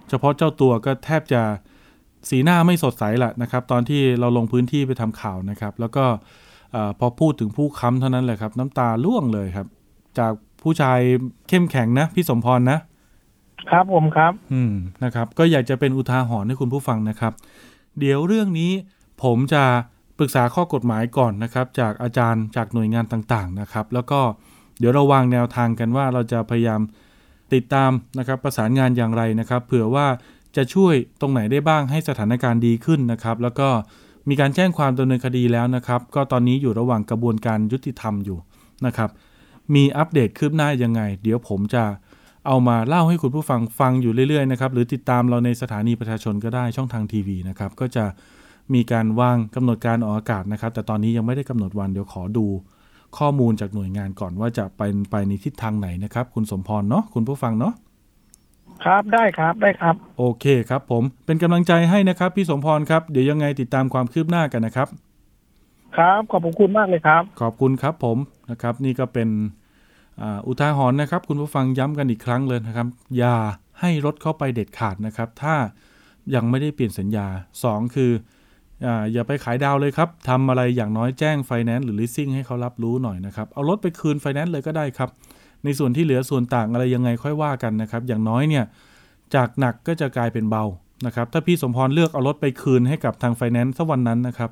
[0.08, 1.42] เฉพาะเจ้าตัวก็แทบจะ
[2.28, 6.04] สีหน้าไม่สดใสละนะครับ ตอนที่เราลงพื้นที่ไปทำข่าวนะครับ แล้วก็
[6.72, 9.66] เออพอพูดถึงผู้ค้ำเท่านั้นแหละครับ น้ำตาร่วงเลยครับ
[10.18, 10.32] จาก
[10.62, 10.98] ผู้ชาย
[11.48, 12.78] เข้มแข็งนะ พี่สมพรนะ
[13.70, 14.72] ครับผมครับ อืม
[15.04, 17.32] นะครับ ก็อยากจะเป็นอุทาหรณ์ให้คุณผู้ฟังนะครับ
[17.98, 18.72] เดี๋ยวเรื่องนี้
[19.22, 19.64] ผมจะ
[20.18, 24.20] ปรึกษาข้อกฎหมายก่อนนะครับ จากอาจารย์จากหน่วยงานต่างๆนะครับ แล้วก็
[24.78, 26.80] เดี๋ยวเราวางแนวทางกันว่าเราจะพยายาม
[27.54, 30.06] ติดตามนะครับประสานงานอย่างไรนะครับ เผื่อว่า
[30.56, 33.68] จะช่วยตรงไหนได้บ้างให้สถานการณ์ดีขึ้นนะครับ แล้วก็
[34.28, 38.38] มีการแจ้งความดำเนินคดีแล้วนะครับ ก็ตอนนี้อยู่ระหว่างกระบวนการยุติธรรมอยู่
[38.86, 39.10] นะครับ
[39.74, 41.84] มีอัปเดตคืบหน้ายังไง เดี๋ยวผมจะ
[42.46, 48.04] เอามาเล่าให้คุณผู้ฟังฟังอยู่เรื่อยๆนะครับหรือติดตามเราในสถานีประชาชนก็ได้ช่องทางทีวีนะครับก็จะ
[48.74, 52.46] มีการวางกำหนดการออกอากาศนะครับ แต่ตอนนี้ยังไม่ได้กำหนดวันเดี๋ยวขอดู
[53.18, 57.74] ข้อมูลจากหน่วยงานก่อนว่าจะไปไปในทิศทางไหนนะครับ คุณสมพรเนาะคุณผู้ฟังเนาะ
[58.84, 64.88] ครับได้ครับได้ครับ โอเคครับ ผมเป็นกำลังใจให้นะครับ พี่สมพรครับเดี๋ยวยังไงติดตามความคืบหน้ากันนะครับ
[65.96, 68.18] ครับขอบพระคุณมากเลยครับ ขอบคุณครับผม
[68.50, 69.28] นะครับ นี่ก็เป็น
[70.20, 72.86] อ่าอุทาหรณ์นะครับ คุณผู้ฟังย้ำกันอีกครั้งเลยนะครับ
[73.18, 73.36] อย่า
[73.80, 75.54] ให้รถเข้าไปเด็ดขาดนะครับ ถ้า
[76.34, 77.26] ยังไม่ได้เปลี่ยนสัญญา
[77.62, 78.10] 2 คือ
[78.86, 85.10] อ่าอย่าไปขายดาวเลยครับทำอะไรอย่างน้อยแจ้งไฟแนนซ์หรือ leasing ให้เขารับรู้หน่อยนะครับ เอารถไปคืนไฟแนนซ์เลยก็ได้ครับ
[85.64, 88.64] ในส่วนที่เหลือส่วนต่างอะไรยังไงค่อยว่ากันนะครับ อย่างน้อยเนี่ย
[89.34, 90.64] จากหนักก็จะกลายเป็นเบา
[91.06, 94.50] นะครับ ถ้าพี่สมพรเลือกเอารถไปคืนให้กับทางไฟแนนซ์สักวันนั้นนะครับ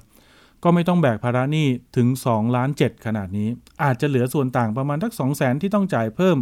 [0.63, 1.67] ก็ไม่ต้องแบกภาระหนี้
[1.97, 3.49] ถึง2ล้าน7ขนาดนี้
[3.85, 6.37] อาจจะเหลือส่วนต่างประมาณทัก2 0 0แสนที่ต้องจ่ายเพิ่ม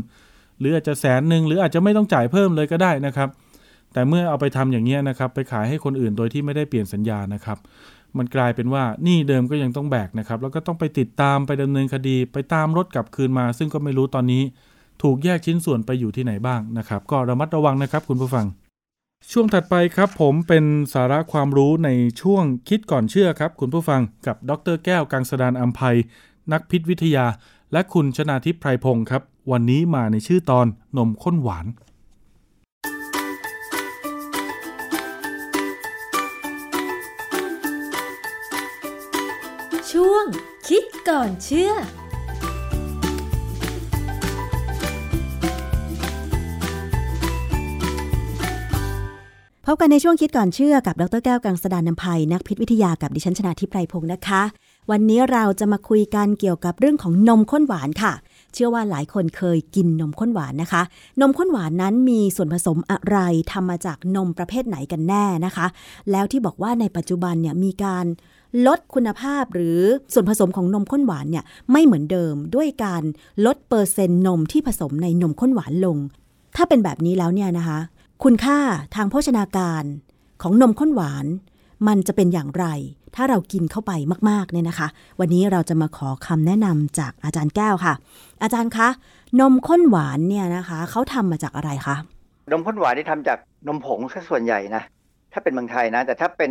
[0.59, 3.29] หรืออาจจะแสนหนึ่งหรืออาจจะไม่ต้องจ่ายเพิ่มเลยก็ได้นะครับ
[3.95, 7.59] แต่เมื่อเอาไปทำอย่างนี้ยนะครับ ไปขายให้คนอื่นโดยที่ไม่ได้เปลี่ยนสัญญานะครับ
[8.19, 14.43] มันกลายเป็นว่านี้เดิมก็ยังต้องแบกนะครับ แล้วก็ต้องไปติดตามไปดำเนินคดี ไปตามรถกลับคืนมา ซึ่งก็ไม่รู้ตอนนี้
[15.03, 18.47] ถูกแยกชิ้นส่วนไปอยู่ที่ไหนบ้างนะครับ ก็ระมัดระวังนะครับ คุณผู้ฟัง
[19.33, 20.65] ช่วงถัดไปครับ ผมเป็น
[20.95, 21.91] สาระความรู้ใน
[22.23, 25.97] ช่วงคิดก่อนเชื่อครับ คุณผู้ฟังกับดรแก้วกังสดานอัมภัย
[26.53, 27.27] นักพิษวิทยา
[27.73, 29.23] และคุณชนาทิพย์ไพรพงศ์ครับ
[29.53, 30.67] วันนี้มาในชื่อตอน
[30.97, 31.67] นมข้นหวาน
[40.71, 41.73] คิดก่อนเชื่อ
[49.67, 54.43] พบกันในช่วงคิดก่อนเชื่อกับดรแก้วกังสดานนภัย นักพิษวิทยากับดิฉันชนาทิพไพรพงศ์นะคะ
[54.91, 58.13] วันนี้เราจะมาคุยกันเกี่ยวกับเรื่องของนมข้นหวานค่ะ
[58.55, 60.83] เชื่อว่าหลายคนเคยกินนมข้นหวานนะคะ
[61.21, 63.19] นมข้นหวานนั้นมีส่วนผสมอะไร
[63.53, 65.67] ทำมาจากนมประเภทไหนกันแน่นะคะ
[66.11, 68.07] แล้วที่บอกว่าในปัจจุบันเนี่ยมีการ
[68.67, 69.81] ลดคุณภาพหรือ
[70.13, 73.03] ส่วนผสมของนมข้นหวานเนี่ยไม่เหมือนเดิมด้วยการ
[73.47, 75.97] ลดเปอร์เซ็นต์นมที่ผสมในนมข้นหวานลง
[76.57, 77.79] ถ้าเป็นแบบนี้แล้วเนี่ยนะคะ
[78.25, 78.59] คุณค่า
[78.95, 79.85] ทางโภชนาการ
[80.43, 81.27] ของนมข้นหวาน
[81.87, 82.67] มันจะเป็นอย่างไร
[83.17, 83.93] ถ้าเรากินเข้าไป
[84.31, 84.89] มากๆเนี่ยนะคะ
[85.21, 87.95] วันนี้เราจะมาขอคำแนะนำจากอาจารย์แก้วค่ะ
[88.43, 88.89] อาจารย์คะ
[89.41, 91.97] นมข้นหวานเนี่ยนะคะเขาทำมาจากอะไรคะ
[92.51, 93.39] นมข้นหวานที่ทำจาก
[93.69, 94.83] นมผงซะส่วนใหญ่นะ
[95.33, 96.51] ถ้าเป็นเมืองไทยนะ แต่ถ้าเป็น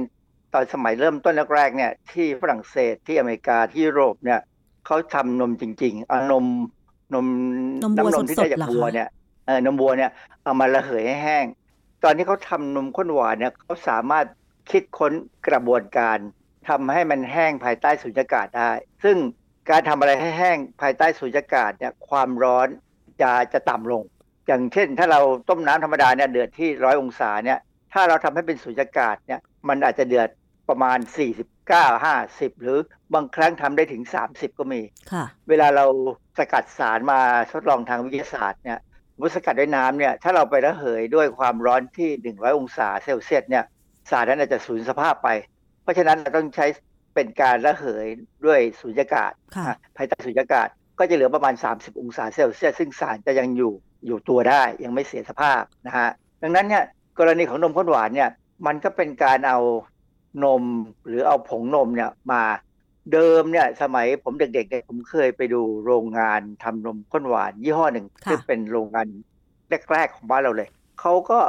[0.53, 4.39] ตอนสมัยเริ่มต้นแรกๆเนี่ยที่ฝรั่งเศสที่อเมริกาที่ยุโรปเนี่ย
[4.85, 6.45] เขาทำนมจริงๆเอานม
[7.13, 7.27] นม
[7.83, 9.07] นมวัวน้ำนมที่สดได้ๆจากเหรอคะวัวเนี่ย
[9.45, 10.11] เออนมวัวเนี่ย
[10.43, 11.45] เอามาระเหยให้แห้ง
[12.03, 14.25] ตอนที่เขาทำนมข้นหวานเนี่ยเขาสามารถ
[14.71, 15.11] คิดค้น
[15.47, 16.17] กระบวนการ
[16.69, 18.71] ทำให้มันแห้งภายใต้สุญญากาศได้
[19.03, 19.17] ซึ่ง
[19.69, 22.67] การทำอะไรให้แห้งภายใต้สุญญากาศเนี่ยความร้อน
[23.21, 24.03] จะจะต่ำลง
[24.47, 27.59] อย่างเช่น ถ้าเราต้มน้ำธรรมดาเนี่ยเดือดที่ร้อยองศาเนี่ย
[27.93, 30.29] ถ้าเราทำให้เป็นสุญญากาศเนี่ยมันอาจจะเดือด
[30.69, 30.99] ประมาณ
[31.59, 32.79] 49 50 หรือ
[33.13, 35.85] บางครั้งทำได้ถึง 30 ก็มีค่ะเวลาเรา
[36.37, 37.19] สกัดสารมา
[37.51, 38.79] ทดลองทางวิทยาศาสตร์เนี่ย
[39.19, 43.63] มุสกัดด้วยน้ำเนี่ยถ้าเราไประเหยด้วยความร้อนที่ 100 องศาเซลเซียสเนี่ย
[44.09, 45.29] สารนั้นอาจจะสูญสภาพไป
[45.83, 46.65] เพราะฉะนั้นเราต้องใช้
[47.15, 48.07] เป็นการระเหย
[48.45, 50.67] ด้วยสุญญากาศค่ะอะภายใต้สุญญากาศ
[50.99, 53.73] ก็จะเหลือประมาณ 30 องศาเซลเซียสซึ่งสารจะยังอยู่
[54.05, 56.09] อยู่ตัวได้ ยังไม่เสียสภาพนะฮะ
[56.41, 56.83] ดังนั้นเนี่ย
[57.19, 58.29] กรณีของนมข้นหวานเนี่ย
[58.65, 59.59] มันก็เป็นการเอา
[60.43, 60.63] นม
[61.07, 62.43] หรือเอาผงนมเนี่ยมา
[63.13, 69.07] เดิมเนี่ยสมัยผมเด็กๆเนี่ยผมเคยไปดูโรงงานทำนมข้นหวาน ยี่ห้อหนึ่งค่ะซึ่งเป็นโรงงาน
[69.91, 70.69] แรกๆของบ้านเราเลย
[71.01, 71.39] เขาก็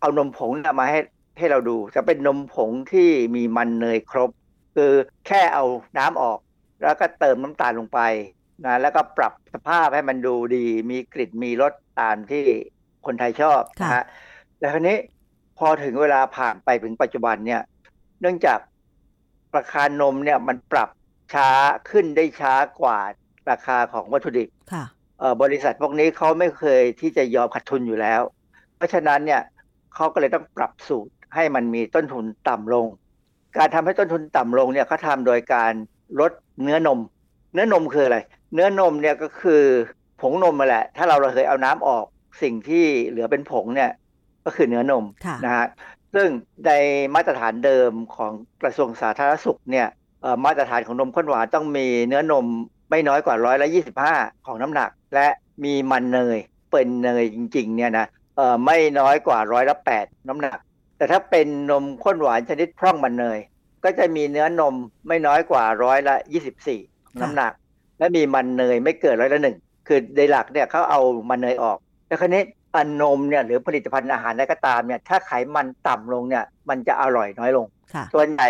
[0.00, 0.98] เอานมผงเนยมาให้
[1.38, 4.30] ให้เราดูจะเป็นนมผงที่มีมันเนยครบ
[4.76, 4.92] คือ
[5.26, 5.64] แค่เอา
[5.98, 6.38] น้ำออก
[6.82, 8.00] แล้วก็เติมน้ำตาลลงไป
[8.64, 12.44] นะแล้วก็ปรับสภาพให้มันดูดี มีกลิ่นมีรสตามที่
[13.06, 14.04] คนไทยชอบนะค่ะฮะ
[14.58, 14.96] แต่คราวนี้
[15.58, 17.62] พอถึงเวลาผ่านไปถึงปัจจุบันเนี่ย
[18.20, 18.58] เนื่องจาก
[19.56, 20.90] ราคานมเนี่ยมันปรับ
[21.34, 21.50] ช้า
[21.90, 22.98] ขึ้นได้ช้ากว่า
[23.50, 24.84] ราคาของวัตถุดิบค่ะ
[25.18, 28.20] เอ่อบริษัทพวกนี้เขาไม่เคยที่จะยอมขาดทุนอยู่แล้ว
[28.76, 29.42] เพราะฉะนั้นเนี่ย
[29.94, 32.86] เขาก็เลยต้องปรับสูตร ให้มันมีต้นทุนต่ำลง
[33.56, 35.72] การทำให้ต้นทุนต่ำลงเนี่ยเขาทำโดยการ
[36.20, 36.32] ลด
[36.62, 37.00] เนื้อนม
[37.54, 38.18] เนื้อนมคืออะไร
[38.54, 39.62] เนื้อนมเนี่ยก็คือ
[40.20, 42.04] ผงนมมาแหละ ถ้าเราเคยเอาน้ำออก
[42.42, 43.90] สิ่งที่เหลือเป็นผงเนี่ย
[44.44, 45.66] ก็คือเนื้อนมค่ะนะฮะ
[46.14, 46.28] ซึ่ง
[46.66, 46.70] ใน
[47.14, 48.32] มาตรฐานเดิมของ
[48.62, 49.86] กระทรวงสาธารณสุขเนี่ย
[50.22, 52.46] เอ่อมาตรฐานของนมข้นหวานต้องมีเนื้อนม
[52.90, 54.14] ไม่น้อยกว่าร้อยละยี่สิบห้า
[54.46, 55.26] ของน้ำหนัก และ
[55.64, 56.38] มีมันเนย
[56.70, 58.06] เป็นเนยจริงๆเนี่ยนะ
[58.36, 60.58] เอ่อไม่น้อยกว่าร้อยละแปดน้ำหนัก
[60.96, 63.38] แต่ถ้าเป็นนมข้นหวานชนิดพร่องมันเนย
[63.84, 64.74] ก็จะมีเนื้อนม
[65.08, 66.80] ไม่น้อยกว่าร้อยละยี่สิบสี่
[67.20, 67.52] น้ำหนัก
[67.98, 72.42] และมีมันเนยไม่เกินร้อยละหนึ่งคือในหลักเนี่ยเขาเอามันเนยออก แล้วคราวนี้
[72.74, 78.48] อันนมเนี่ยหรือผลิตภัณฑ์อาหารอะไรก็ตามเนี่ยถ้าไขมันต่ำลงเนี่ยมันจะอร่อยน้อยลงค่ะส่วนใหญ่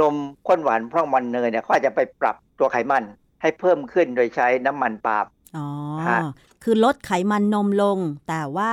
[0.00, 0.14] นม
[0.46, 3.04] ข้นหวานพร่องมันเนยเนี่ยเขาอาจจะไปปรับตัวไขมัน
[3.42, 5.26] ให้เพิ่มขึ้นโดยใช้น้ำมันปาล์ม
[5.56, 5.66] อ๋อ
[6.08, 6.20] ฮะ
[6.62, 8.72] คือลดไขมันนมลง แต่ว่า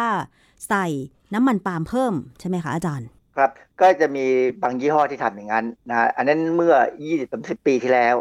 [0.70, 0.86] ใส่
[1.34, 3.08] น้ำมันปาล์มเพิ่มใช่ไหมคะอาจารย์
[3.38, 3.52] ครับ
[3.82, 4.26] ก็จะมี
[4.62, 6.76] บางยี่ห้อที่ทำอย่างนั้นนะอันนั้นเมื่อ
[7.20, 8.16] 20-30 ปีที่แล้ว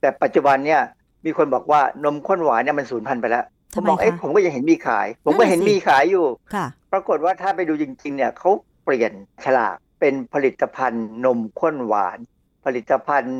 [0.00, 0.80] แต่ปัจจุบันเนี่ย
[1.24, 3.44] มีคนบอกว่านมข้นหวานเนี่ยมันสูญพันธุ์ไปแล้ว
[3.74, 8.50] ผทำมไมบอกเอ๊ะคะผมก็ยังเห็นมีขาย ผมก็นั่นน่ะเห็นสิมีขายอยู่ค่ะปรากฏว่าถ้าไปดูจริง ๆ เนี่ยเขา
[8.84, 9.12] เปลี่ยน
[9.44, 12.18] ฉลากเป็นผลิตภัณฑ์นมข้นหวาน
[12.64, 13.38] ผลิตภัณฑ์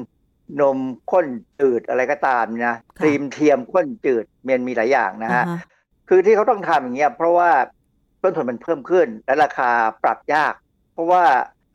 [0.61, 0.79] นม
[1.11, 1.27] ข้น
[1.61, 5.63] จืดอะไรก็ตามนะค่ะครีมเทียมข้นจืดมันมีหลายอย่างนะฮะอ่าฮ
[6.09, 7.51] คือที่เขาต้องทำอย่างเงี้ยเพราะว่า
[8.23, 9.71] ต้นทุนมันเพิ่มขึ้น และราคา
[10.03, 10.55] ปรับยาก
[10.93, 11.25] เพราะว่า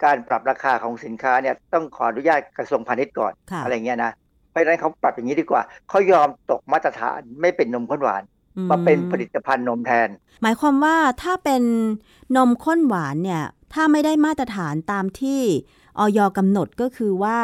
[0.04, 4.12] การปรับราคาของสินค้าเนี่ยต้องขออนุญาตกระทรวงพาณิชย์ก่อนค่ะอะไรเงี้ยนะ
[4.50, 8.24] เพราะฉะนั้นเขาปรับอย่างนี้ดีกว่าเขายอมตกมาตรฐานไม่เป็นนมข้นหวาน
[8.72, 10.10] มาเป็นผลิตภัณฑ์นมแทน
[10.42, 11.64] หมายความว่าถ้าเป็น
[12.38, 15.42] นมข้นหวานเนี่ยถ้าไม่ได้มาตรฐานตามที่
[16.00, 17.38] ออยกำหนดก็คือว่า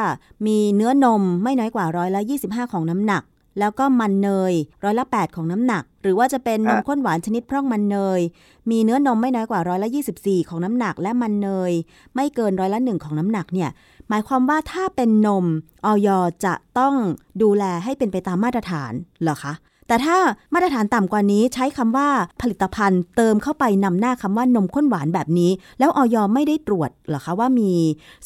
[0.47, 3.23] มีเนื้อนมไม่น้อยกว่าร้อยละ 25 ของน้ำหนัก
[3.59, 8.21] แล้วก็มันเนยร้อยละ 8 ของน้ำหนัก หรือว่าจะเป็นนมอะข้นหวานชนิดพร่องมันเนย
[8.69, 9.89] มีเนื้อนมไม่น้อยกว่าร้อยละ
[10.19, 11.71] 24 ของน้ำหนัก และมันเนย
[12.15, 13.69] ไม่เกินร้อยละหนึ่งของน้ำหนักเนี่ย
[14.09, 15.45] หมายความว่าถ้าเป็นนม
[15.85, 16.09] ออย
[16.45, 16.93] จะต้อง
[17.41, 18.91] ดูแลให้เป็นไปตามมาตรฐาน
[19.23, 19.53] เหรอคะ
[19.87, 20.17] แต่ถ้า
[20.53, 22.09] มาตรฐานต่ำกว่านี้ใช้คำว่า
[22.41, 27.71] ผลิตภัณฑ์เติมเข้าไปนำหน้าคำว่านมข้นหวานแบบนี้ แล้วออยไม่ได้ตรวจเหรอคะว่ามี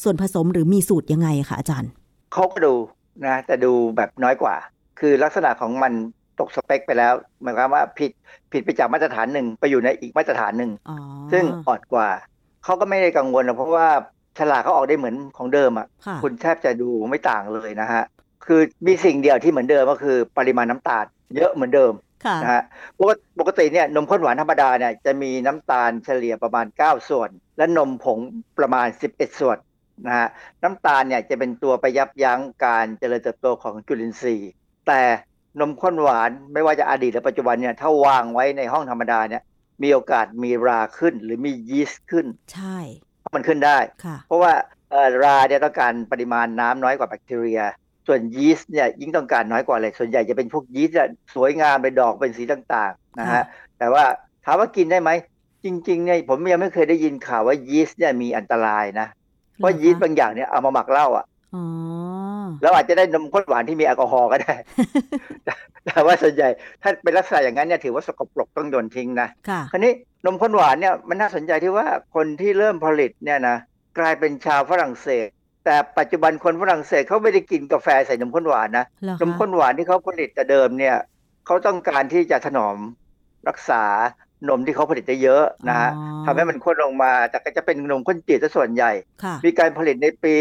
[0.02, 1.90] ส่วนผสมหรือมีสูตรยังไงคะอาจารย์
[2.32, 2.74] เขาก็ดู
[3.26, 4.54] นะแต่ดูแบบน้อยกว่า
[5.00, 5.92] คือลักษณะของมัน
[6.40, 8.10] ตกสเปคไปแล้วหมายความว่าผิด
[8.52, 10.96] ผิดไปจากมาตรฐานหนึ่งไปอยู่ในอีกมาตรฐานหนึ่งอ๋อ
[11.32, 12.08] ซึ่งอ่อนกว่า
[12.64, 13.88] เขาก็ไม่ได้กังวลนะเพราะว่า
[14.38, 18.02] ฉลากเขาออกได้เหมือนของเดิมอะค่ะคุณแทบจะดูไม่ต่างเลยนะฮะ
[18.46, 21.04] คือมีสิ่งเดียวที่เหมือนเดิมก็คือปริมาณน้ำตาล
[21.36, 21.92] เยอะเหมือนเดิม
[22.24, 22.62] ค่ะนะฮะ
[22.98, 28.18] ปกติปกติเนี่ยนมข้นหวานธรรมดาเนี่ยจะมีน้ำตาลเฉลี่ยประมาณ 9 ส่วน และนมผง
[28.58, 29.58] ประมาณ 11 ส่วน
[30.06, 30.28] นะฮะ
[30.62, 34.52] น้ำตาลเนี่ยจะเป็นตัวไปยับยั้งการเจริญเติบโตของจุลินทรีย์
[34.86, 35.02] แต่
[35.60, 39.42] นมข้นหวานไม่ว่าจะอดีตหรือปัจจุบันเนี่ยถ้าวางไว้ในห้องธรรมดาเนี่ย
[39.82, 42.78] มีโอกาสมีราขึ้นหรือมียีสต์ขึ้น ใช่
[43.34, 44.52] มันขึ้นได้ค่ะเพราะว่า
[44.90, 47.60] เอ่อราเนี่ยต้องการปริมาณน้ำน้อยกว่าแบคทีเรีย
[48.06, 53.42] ส่วนยีสต์เนี่ยยิ่งต้องการน้อยกว่าเลย ส่วนใหญ่จะเป็นพวกยีสต์อะสวยงามเป็นดอกเป็นสีต่างๆนะฮะ
[53.78, 54.04] แต่ว่า
[54.44, 55.10] ถามว่ากินได้ไหม
[55.64, 59.06] จริงๆเนี่ยผมยังไม่เคยได้ยินข่าวว่ายีสต์เนี่ยมีอันตรายนะ
[59.56, 61.26] เพราะยีสต์บางอย่างเนี่ยเอามาหมักเหล้าอะ
[62.44, 64.54] อ๋อแล้วอาจจะได้นมข้นหวานที่มีแอลกอฮอล์ก็ได้
[65.44, 65.52] แต่
[65.86, 66.48] แต่ว่าส่วนใหญ่
[66.82, 69.92] ถ้าเป็นลักษณะอย่างนั้นเนี่ยถือว่าสกปรกต้องโดนทิ้งนะค่ะคราวนี้
[70.26, 73.56] นมข้นหวานเนี่ยมันน่าสนใจที่ว่าคนที่เริ่มผลิตเนี่ยนะ
[73.98, 75.28] กลายเป็นชาวฝรั่งเศส
[75.64, 80.96] แต่ปัจจุบันคนฝรั่งเศสเขาไม่ได้กินกาแฟใส่นมข้นหวานนะเหรอคะนมข้นหวานที่เขาผลิตแต่เดิมเนี่ย
[81.46, 82.76] เขาต้องการที่จะถนอม
[83.48, 83.84] รักษา
[84.48, 88.92] นมที่เขาผลิตได้เยอะนะฮะอ๋อทำให้มันข้นลงมา แต่ก็จะเป็นนมข้นจืดซะส่วนใหญ่
[89.22, 90.34] ค่ะมีการผลิตในปี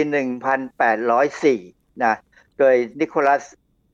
[0.91, 2.13] 1804 นะ
[2.59, 3.43] โดยนิโคลัส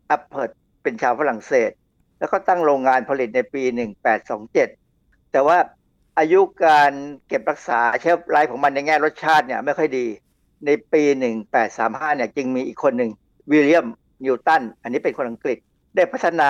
[0.10, 0.50] อัปเพิร์ต
[0.84, 1.72] เป็นชาวฝรั่งเศส
[2.20, 3.64] แล้วก็ตั้งโรงงานผลิตในปี
[4.28, 5.58] 1827 แต่ว่า
[6.20, 6.92] อายุการ
[7.28, 10.06] เก็บรักษาเชฟไลฟ์ของมันในแง่รสชาติเนี่ยไม่ค่อยดี
[10.66, 11.04] ในปี
[11.60, 13.12] 1835 เนี่ยจึงมีอีกคนหนึ่ง
[13.52, 13.88] วิลเลียม
[14.24, 15.58] นิวตัน อันนี้เป็นคนอังกฤษ
[15.96, 16.50] ได้พัฒนา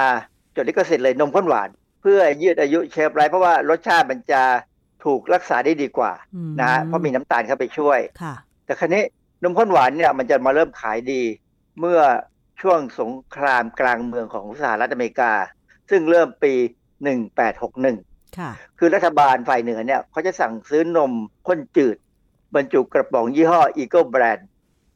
[0.55, 1.69] จดลิขสิทธิ์เลยนมข้นหวาน
[2.01, 4.41] เพื่อยืดอายุเชฟไลฟ์เพราะว่ารสชาติมันจะ
[5.05, 8.33] ถูกรักษาได้ดีกว่าอืมนะฮะเพราะมีน้ำตาลเข้าไปช่วยค่ะ
[8.65, 9.03] แต่ครั้นี้
[9.43, 11.21] นมข้นหวานเนี่ยมันจะมาเริ่มขายดี
[11.79, 11.99] เมื่อ
[12.61, 15.33] ช่วงสงครามกลางเมืองของสหรัฐอเมริกา
[15.89, 16.53] ซึ่งเริ่มปี
[17.25, 21.11] 1861ค่ะคือรัฐบาลฝ่ายเหนือเนี่ยเขาจะสั่งซื้อนม
[21.47, 21.97] ข้นจืด
[22.55, 24.41] บรรจุกระป๋องยี่ห้อ Eagle Brand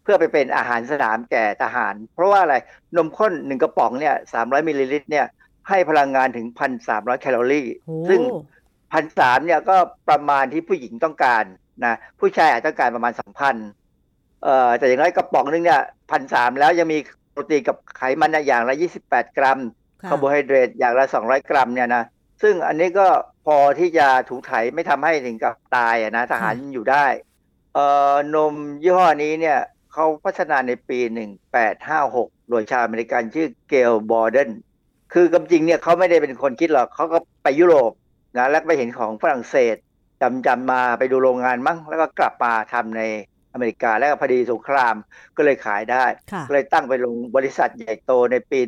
[0.03, 2.55] เพื่อไปเป็นอาหารสนามแก่ทหาร เพราะว่าอะไร
[2.97, 5.25] นมข้นหนึ่งกระป๋องเนี่ย300มิลลิลิตรเนี่ย
[5.69, 6.47] ให้พลังงานถึง
[6.83, 8.19] 1,300 แคลอรี่โอ้ซึ่ง
[8.91, 9.77] พันสามเนี่ยก็
[10.09, 11.43] ประมาณที่ผู้หญิงต้องการ
[11.85, 13.55] นะผู้ชายอาจต้องการประมาณสองพัน
[14.43, 15.81] เอ่อแต่อย่างไรกระป๋องนึงเนี่ย
[16.11, 16.99] พันสามแล้วยังมี
[17.31, 19.59] โปรตีนกับไขมันเนี่ยอย่างละยี่สิบแปดกรัม
[20.01, 22.03] ค่ะคาร์โบไฮเดรตอย่างละสองร้อยกรัมเนี่ยนะ
[22.41, 23.07] ซึ่งอันนี้ก็
[23.45, 27.05] พอที่จะถูไถไม่ทำให้ถึงกับตายอะนะทหารอยู่ได้
[27.73, 29.59] เอ่อนมยี่ห้อนี้เนี่ย
[29.93, 34.49] เขาพัฒนาในปีหนึ่งแปดห้าหกโดยชาวอเมริกันชื่อเกลบอร์เดน
[35.13, 37.91] คือความจริงเนี่ยเขาไม่ได้เป็นคนคิดหรอกเขาก็ไปยุโรป
[38.37, 39.75] นะแล้วก็ไปเห็นของฝรั่งเศส
[40.21, 43.01] จำจำมาไปดูโรงงานมั้งแล้วก็กลับมาทำใน
[43.54, 44.95] อเมริกาแล้วก็พอดีสงคราม
[45.38, 48.60] ก็เลยขายได้ค่ะก็เลยตั้งไปลงบริษัทใหญ่โตในปี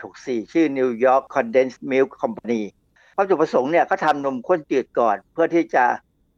[0.00, 2.62] 1864 ชื่อ New York Condensed Milk Company
[3.16, 5.84] วัตถุประสงค์เนี่ยเขาทำนมข้นจืดก่อน เพื่อที่จะ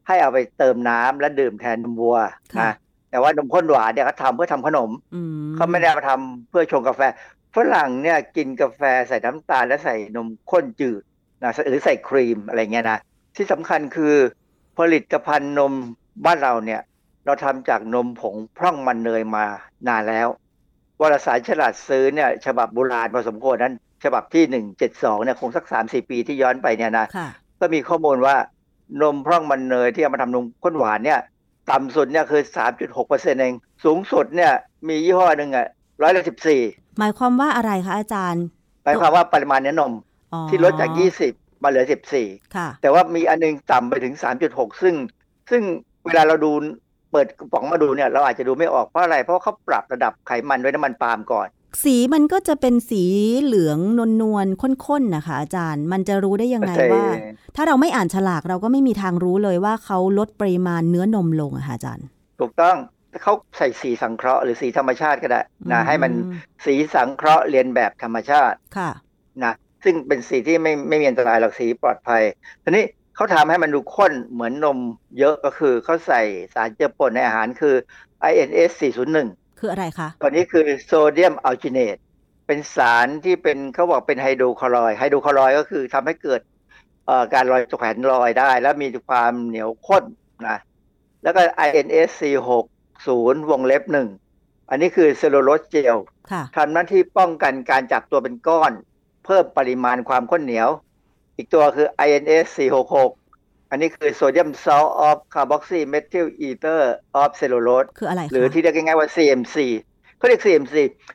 [0.09, 2.19] ให้เอาไปเติมน้ำและดื่มแทนนมวัว
[2.57, 2.75] ค่ะนะ
[3.11, 7.03] แต่ว่านมข้นหวานเนี่ยเขาทำเพื่อทำขนมอืมเขาไม่ได้มาทำเพื่อชงกาแฟ
[7.57, 11.03] ฝรั่งเนี่ยกินกาแฟใส่น้ำตาลและใส่นมข้นจืด
[11.43, 12.99] นะหรือใส่ครีมอะไรเงี้ยนะ
[13.37, 14.15] ที่สำคัญคือ
[14.79, 15.73] ผลิตภัณฑ์นม
[16.27, 16.81] บ้านเราเนี่ย
[17.27, 19.45] เราทำจากนมผงพร่องมันเนยมา
[19.89, 20.29] นานแล้ว
[21.01, 24.45] วารสารฉลาดซื้อเนี่ย ฉบับโบราณพอสมควรนั้น ฉบับที่
[24.89, 27.29] 172เนี่ยคงสัก3-4ปีที่ย้อนไปเนี่ยนะค่ะ
[27.61, 28.37] ก็มีข้อมูลว่า
[29.03, 31.21] นมพร่องมันเนยที่เอามาทำนมข้นหวานเนี่ย
[31.71, 32.43] ต่ำสุดเนี่ยคือ
[32.93, 33.55] 3.6%เอง
[33.85, 34.53] สูงสุดเนี่ย
[34.89, 35.67] มียี่ห้อหนึ่งอะ
[36.03, 36.23] ร้อยละ
[36.61, 38.45] 14หมายความว่าอะไรคะอาจารย์
[38.85, 39.93] หมายความว่าปริมาณเนื้อนม
[40.33, 40.91] อ๋อที่ลดจาก
[41.27, 41.85] 20มาเหลือ
[42.19, 44.15] 14ค่ะแต่ว่ามีอันนึงต่ำไปถึง
[44.49, 44.95] 3.6ซึ่ง
[45.51, 45.63] ซึ่ง
[46.07, 46.53] เวลาเราดู
[47.15, 51.49] เปิดกระป๋องมาดูเนี่ยเราอาจจะดูไม่ออกเพราะอะไร เพราะเขาปรับระดับไขมันด้วยน้ำมันปาล์มก่อน
[51.85, 53.05] สีมันก็จะเป็นสี
[53.43, 57.05] เหลืองนวลนวลๆข้นๆนะคะ อาจารย์ มันจะรู้ได้ยังไงใช่ว่า
[57.57, 62.07] ถ้าเราไม่อ่านฉลากเราก็ไม่มีทางรู้เลยว่าเขาลดปริมาณเนื้อนมลงอะค่ะอาจารย์
[62.41, 62.77] ถูกต้อง
[63.23, 65.41] เขาใส่สีสังเคราะห์หรือสีธรรมชาติก็ได้
[65.73, 66.13] นะอืมให้มัน
[66.65, 68.91] สีสังเคราะห์เรียนแบบธรรมชาติค่ะ
[69.45, 69.55] นะ
[69.85, 72.23] ซึ่งเป็นสีที่ไม่ไม่มีอันตรายหรอกสีปลอดภัย
[72.63, 72.85] ทีนี้
[73.15, 74.79] เขาทำให้มันดูข้นเหมือนนม
[75.19, 76.23] เยอะก็คือเขาใส่
[76.55, 77.75] สารเจือปนในอาหารคือ
[78.31, 78.71] INS
[79.21, 81.97] 401 คืออะไรคะตัวนี้คือโซเดียมอัลจิเนต
[82.47, 86.41] เป็นสารที่เป็นเขาบอกเป็น hydrocolloid hydrocolloid ก็คือทำให้เกิด
[87.07, 90.05] เอ่อการลอยแขวนลอยได้ แล้วมีความเหนียวข้น
[90.49, 90.59] นะ
[91.23, 92.11] แล้วก็ INS
[92.81, 94.09] 460 วงเล็บหนึ่ง
[94.71, 95.97] อันนี้คือเซลลูโลสเจล
[96.33, 98.73] ค่ะทำหน้าที่ป้องกันการจับตัวเป็นก้อน
[99.25, 100.69] เพิ่มปริมาณความข้นเหนียว
[101.37, 102.47] อีกตัวคือ INS
[103.09, 109.57] 466 อันนี้คือ sodium salt of carboxymethyl ether of cellulose คืออะไรคะหรือที่เรียกง่ายๆว่า CMC
[110.17, 110.75] เขาเรียก CMC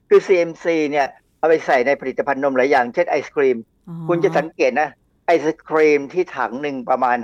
[0.10, 1.08] คือ CMC เนี่ย
[1.38, 3.58] เอาไปใส่ในผลิตภัณฑ์นมหลายอย่าง เช่นไอศครีม
[3.90, 4.90] อ๋อคุณจะสังเกตนะ
[5.26, 7.18] ไอศครีมที่ถังหนึ่งประมาณ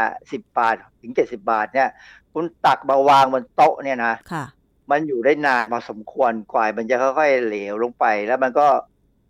[0.00, 1.88] 50 บาท ถึง 70 บาทเนี่ย
[2.32, 4.44] คุณตักมาวางบนโต๊ะเนี่ยนะค่ะ
[4.90, 8.66] มันอยู่ได้นานพอสมควรกว่ามันจะค่อยๆเหลวลงไป แล้วมันก็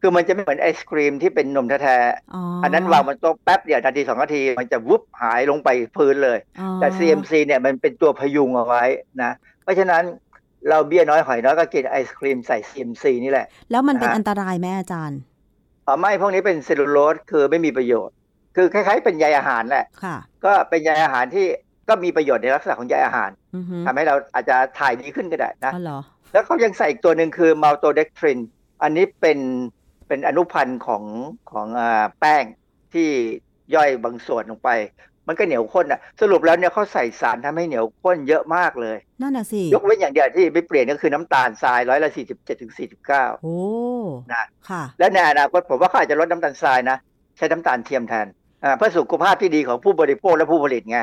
[0.05, 1.99] คือมันจะไม่เหมือนไอศครีมที่เป็นนมแท้
[2.35, 6.39] อ๋อๆอัอันนั้นวางบนโต๊ะแป๊บเดียวนาทีสองนาที มันจะวุบหายลงไปพื้นเลย
[6.81, 8.85] แต่ CMC เนี่ยมันเป็นตัวพยุงเอาไว้
[9.23, 9.33] นะ
[9.63, 10.03] เพราะฉะนั้น
[10.69, 15.21] เราเบี้ยน้อยหอยน้อยก็กินไอศครีมใส่ CMC นี่แหละ แล้วมันเป็นนะฮะอันตรายไหมอาจารย์
[15.87, 18.15] อ๋อไม่พวกนี้เป็นเซลลูโลสคือไม่มีประโยชน์
[18.57, 21.47] คือคล้ายๆ เป็นใยอาหารแหละค่ะก็เป็นใยอาหารที่
[21.89, 25.99] ก็มีประโยชน์ในลักษณะของใยอาหารอือฮึทำให้เราอาจจะถ่ายดีขึ้นก็ได้นะอ๋อเหรอ
[26.33, 28.39] แล้วเขายังใส่อีกตัวหนึ่งคือมัลโตเดกทริน
[28.83, 29.39] อันนี้เป็น
[30.13, 31.05] เป็นอนุพันธ์ของ
[31.53, 32.45] ของอ่าแป้ง
[32.95, 33.09] ที่
[33.75, 34.71] ย่อยบางส่วนลงไป
[35.29, 43.59] มันก็เหนียวข้นอะ สรุปแล้วเนี่ยเขาใส่สารทำให้เหนียวข้นเยอะมากเลย นั่นน่ะสิ ยกเว้นอย่างเดียวที่ไม่เปลี่ยนก็คือน้ำตาลทรายร้อยละสี่สิบเจ็ดถึงสี่สิบเก้าโอ้
[44.33, 46.97] นะค่ะและในอนาคตผมว่าเขาอาจจะลดน้ำตาลทรายนะ
[47.37, 48.27] ใช้น้ำตาลเทียมแทน
[48.65, 50.99] อ่าเพื่อสุขภาพที่ดีของผู้บริโภคและผู้ผลิตไง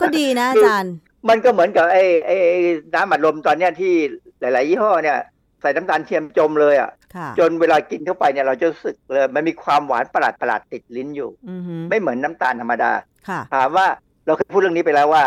[0.00, 0.94] ก็ดีนะอาจารย์
[1.28, 2.58] มันก็เหมือนกับไอ้ไอ้ไอ้
[2.94, 3.92] น้ำอัดลมตอนเนี้ยที่
[4.40, 5.18] หลาย ๆ ยี่ห้อเนี่ย
[5.60, 6.97] ใส่น้ำตาลเทียมจมเลยอะค่ะ
[7.38, 12.92] จนเวลากินเข้าไปเนี่ยเราจะรู้สึกเลยมันมีความหวานประหลาดประหลาดๆติดลิ้นอยู่อือฮึไม่เหมือนน้ำตาลธรรมดา
[13.28, 13.86] ค่ะถามว่า
[14.26, 15.24] เราเคยพูดเรื่องนี้ไปแล้วว่า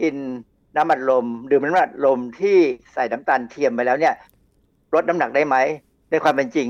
[0.00, 0.14] กิน
[0.76, 2.56] น้ำอัดลมดื่มน้ำอัดลมที่
[2.92, 4.14] ใส่น้ำตาลเทียมไปแล้วเนี่ย
[4.94, 5.56] ลดน้ำหนักได้ไหม
[6.10, 6.68] ในความเป็นจริง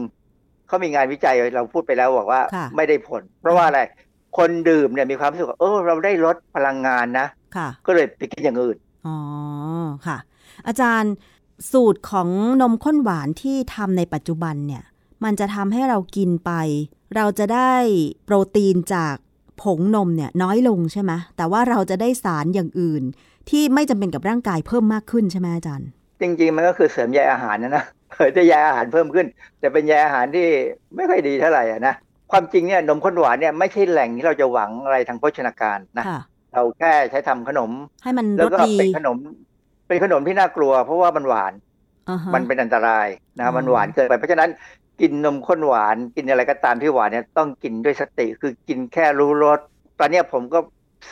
[0.66, 3.80] เขามีงานวิจัยเราพูดไปแล้วบอกว่าค่ะไม่ได้ผล เพราะว่าอะไร
[4.38, 9.16] คนดื่มเนี่ยมีความรู้สึกว่าเออเราได้ลดพลังงานนะค่ะก็เลยไปกินอย่างอื่นอ๋อ
[10.06, 10.18] ค่ะ
[10.66, 11.12] อาจารย์
[11.72, 12.28] สูตรของ
[12.60, 14.82] นมข้นหวานที่ทำในปัจจุบันเนี่ย
[15.24, 16.52] มันจะทำให้เรากินไป
[17.16, 17.72] เราจะได้
[18.24, 19.14] โปรตีนจาก
[19.62, 23.02] ผงนมเนี่ยน้อยลงใช่ไหมแต่ว่าเราจะได้สารอย่างอื่น
[23.50, 25.88] ที่ไม่จำเป็นกับร่างกายเพิ่มมากขึ้นใช่ไหมอาจารย์
[26.20, 29.26] จริง ๆ มันก็คือเสริมใยอาหารนะนะเออจะใยอาหารเพิ่มขึ้น
[29.60, 30.46] แต่เป็นใยอาหารที่
[30.96, 31.94] ไม่ค่อยดีเท่าไหร่อะนะ
[32.32, 36.20] ความจริงเนี่ยนมข้นหวานเนี่ยไม่ใช่แหล่งที่เราจะหวังอะไรทางโภชนาการนะค่ะ
[36.52, 37.70] เราแค่ใช้ทำขนม
[38.02, 39.16] ให้มันแล้รวสก็ดีเป็นขนม
[39.88, 41.52] เป็นขนมที่น่ากลัว เพราะว่ามันหวาน
[42.08, 43.08] อ่าฮะมันเป็นอันตราย
[43.38, 44.50] อ๋นะอมันหวานเกินไป เพราะฉะนั้น
[45.00, 49.58] กินนมข้นหวานกินอะไรก็ตามที่หวานเนี่ยต้องกินด้วยสติคือกินแค่รู้รส
[50.00, 50.58] ตอนเนี้ยผมก็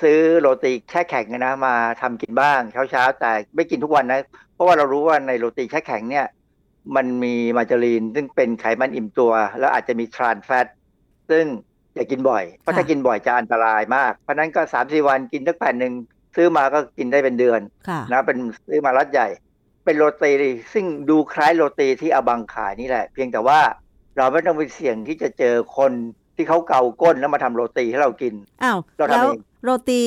[0.01, 2.61] ซื้อโรตีแช่แข็งนะมาทำกินบ้าง
[2.91, 4.21] เช้าๆแต่ไม่กินทุกวันนะ
[4.55, 6.27] เพราะว่าเรารู้ว่าในโรตีแช่แข็งเนี่ย
[6.97, 10.67] มันมีมาการีนซึ่งเป็นไขมันอิ่มตัว แล้วอาจจะมีทรานแฟต
[11.31, 11.45] ซึ่ง
[11.95, 15.93] อย่ากินบ่อย เพราะถ้ากินบ่อยจะอันตรายมาก เพราะฉะนั้นก็สามสี่วันกินสักแผ่นหนึ่ง
[16.37, 19.29] ซื้อมาก็กินได้เป็นเดือนค่ะนะเป็นซื้อมารัดใหญ่
[19.85, 20.33] เป็นโรตี
[20.73, 23.61] ซึ่งดูคล้ายโรตีที่อาบังขายนี่แหละ เพียงแต่ว่า
[24.17, 25.93] เราไม่ต้องไปเสี่ยงที่จะเจอคน
[26.37, 30.03] ที่เขาเกาก้นแล้วมาทำโรตีให้เรากินอ้าวเราทำแล้วเองโรตี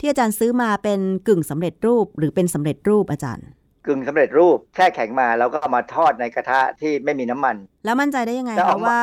[0.00, 3.46] ที่อาจารย์ซื้อมาเป็นกึ่งสำเร็จรูปหรือเป็นสำเร็จรูปอาจารย์
[3.86, 9.02] กึ่งสำเร็จรูปแช่แข็งมาแล้วก็เอามาทอดในกระทะที่ไม่มีน้ำมัน แล้วมั่นใจได้ยังไงแล้วคะเอามาว่า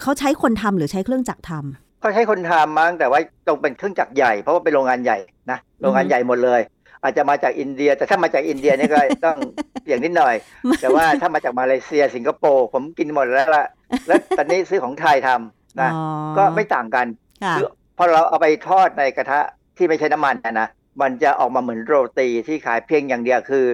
[0.00, 5.18] เขาใช้คนทำหรือใช้เครื่องจักรทำ เขาใช้คนทำมั้งแต่ว่าต้องเป็นเครื่องจักรใหญ่เพราะว่าเป็นโรงงานใหญ่
[5.50, 6.60] นะโรงงานใหญ่หมดเลย
[7.02, 9.38] อาจจะมาจากอินเดีย แต่ถ้ามาจากอินเดียเนี่ยก็ต้อง
[9.82, 10.34] เสี่ยงนิดหน่อย
[10.80, 13.66] แต่ว่าถ้ามาจากมาเลเซียสิงคโปร์ผมกินหมดแล้วละ
[14.06, 16.02] แล้วตอนนี้ซื้อของไทยทำนะอ๋อ
[16.38, 17.06] ก็ไม่ต่างกัน
[17.44, 17.66] ค่ะคือ
[17.98, 19.40] พอเราเอาไปทอดในกระทะ
[19.76, 20.68] ที่ไม่ใช้น้ำมันนะนะ
[21.00, 23.64] มันจะออกมาเหมือนโรตีที่ขายเพียงอย่างเดียวคือ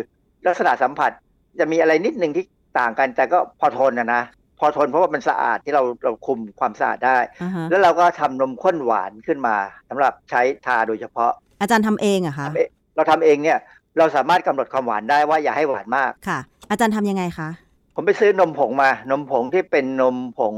[0.46, 1.10] ลักษณะสัมผัส
[1.58, 2.44] จะมีอะไรนิดหนึ่งที่
[2.78, 4.22] ต่างกันแต่ก็พอทนนะนะ
[4.62, 9.56] พอทนเพราะว่ามันสะอาดที่เราเราคุมความสะอาดได้อ่าฮะแล้วเราก็ทำนมข้นหวานขึ้นมา
[9.88, 13.58] สำหรับใช้ทาโดยเฉพาะ อาจารย์ทำเองเหรอะคะทำเองเราทำเองเนี่ย
[13.98, 16.38] เราสามารถกำหนดความหวานได้ว่าอย่าให้หวานมากค่ะ
[16.70, 17.48] อาจารย์ทำยังไงคะ
[17.94, 20.54] ผมไปซื้อนมผงมา นมผงที่เป็นนมผง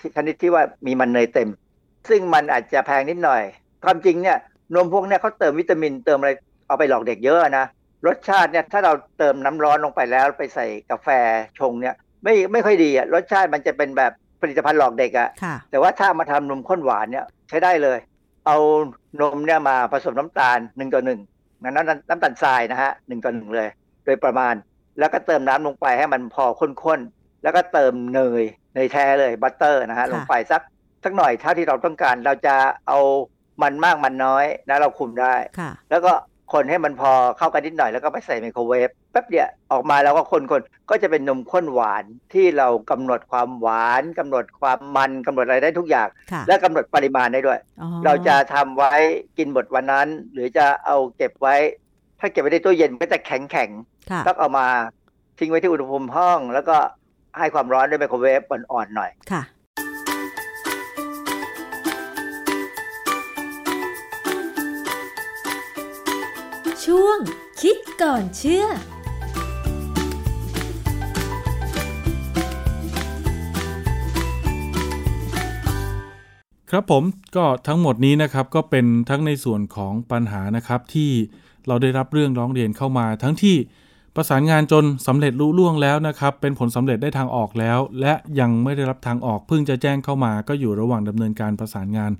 [0.00, 1.48] ที่ชนิดที่ว่ามีมันเนยเต็ม
[2.08, 3.42] ซึ่งมันอาจจะแพงนิดหน่อย
[3.84, 4.38] ความจริงเนี่ย
[4.74, 6.30] นมพวกเนี่ยเขาเติมวิตามินเติมอะไร
[6.66, 7.66] เอาไปหลอกเด็กเยอะนะ
[8.06, 11.08] รสชาติเนี่ยถ้าเราเติมน้ำร้อนลงไปแล้วไปใส่กาแฟ
[11.58, 11.94] ชงเนี่ย
[12.26, 17.98] ไม่ไม่ค่อยดีอะรสชาติมันจะเป็นแบบผลิตภัณฑ์หลอกเด็กอะค่ะแต่ว่าถ้ามาทำนมข้นหวานเนี่ยใช้ได้เลย
[18.46, 18.56] เอา
[19.20, 21.20] นมเนี่ยมาผสมน้ำตาลหนึ่งต่อหนึ่ง
[21.62, 23.68] น้ำน้ำน้ำตาลทรายนะฮะหนึ่งต่อหนึ่งเลย
[24.04, 24.54] โดยประมาณ
[24.98, 28.42] แล้วก็เติมน้ำลงไปให้มันพอข้นๆแล้วก็เติมเนย
[28.74, 30.62] เนยแท้เลยบัตเตอร์นะฮะค่ะลงไปสัก
[31.04, 32.56] สักหน่อยเท่าที่เราต้องการ เราจะ
[32.88, 32.98] เอา
[33.62, 36.12] มันมากมันน้อยนะเราคุมได้ค่ะแล้วก็
[36.52, 48.92] คนให้มันพอเข้ากันนิดหน่อยแล้วก็ไปใส่ไมโครเวฟแป๊บเดียวออกมาแล้วก็คนๆก็จะเป็นนมข้นหวานที่เรากำหนดความหวานกำหนดความมันกำหนดอะไรได้ทุกอย่างค่ะและกำหนดปริมาณได้ด้วยอ๋อเราจะทำไว้
[49.38, 51.56] กินหมดวันนั้น หรือจะเอาเก็บไว้
[52.20, 54.66] ถ้าเก็บไว้ในตู้เย็นมันก็จะแข็งแข็งๆค่ะต้องเอามา
[55.38, 56.76] ทิ้งไว้ที่อุณหภูมิห้อง แล้วก็
[57.38, 59.10] ให้ความร้อนด้วยไมโครเวฟอ่อนๆหน่อย
[67.62, 68.64] คิดก่อนเชื่อ
[76.70, 77.02] ครับผม
[77.36, 81.10] ก็ทั้งหมดนี้นะครับก็เป็นทั้งในส่วนของปัญหานะครับที่
[81.66, 83.56] เราได้รับเรื่องร้องเรียนเข้ามา ทั้งที่
[84.16, 92.12] ประสานงานจนสำเร็จลุล่วงแล้วนะครับ เป็นผลสำเร็จได้ทางออกแล้ว และยังไม่ได้รับทางออกเพิ่งจะแจ้งเข้ามา ก็อยู่ระหว่างดำเนินการประสานงาน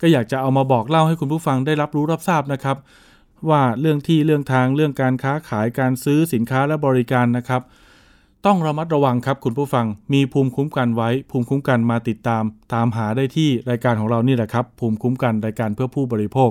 [0.00, 2.76] ก็อยากจะเอามาบอกเล่าให้คุณผู้ฟังได้รับรู้รับทราบนะครับ
[3.48, 7.62] ว่าเรื่องที่เรื่องทางเรื่องการค้าขายการซื้อสินค้าและบริการนะครับ
[8.46, 12.42] ต้องระมัดระวังครับคุณผู้ฟังมีภูมิคุ้มกันไว้ ภูมิคุ้มกันมาติดตาม
[12.74, 16.50] ตามหาได้ที่รายการของเรานี่แหละครับ ภูมิคุ้มกันรายการเพื่อผู้บริโภค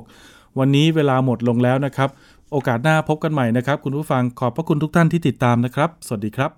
[0.59, 2.09] วันนี้เวลาหมดลงแล้วนะครับ
[2.51, 6.51] โอกาสหน้าพบกันใหม่นะครับ คุณผู้ฟังขอบพระคุณทุกท่านที่ติดตามนะครับ สวัสดีครับ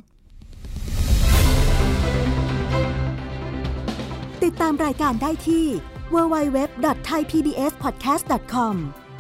[4.44, 5.66] ติดตามรายการได้ที่
[6.14, 8.76] www.thaipbspodcast.com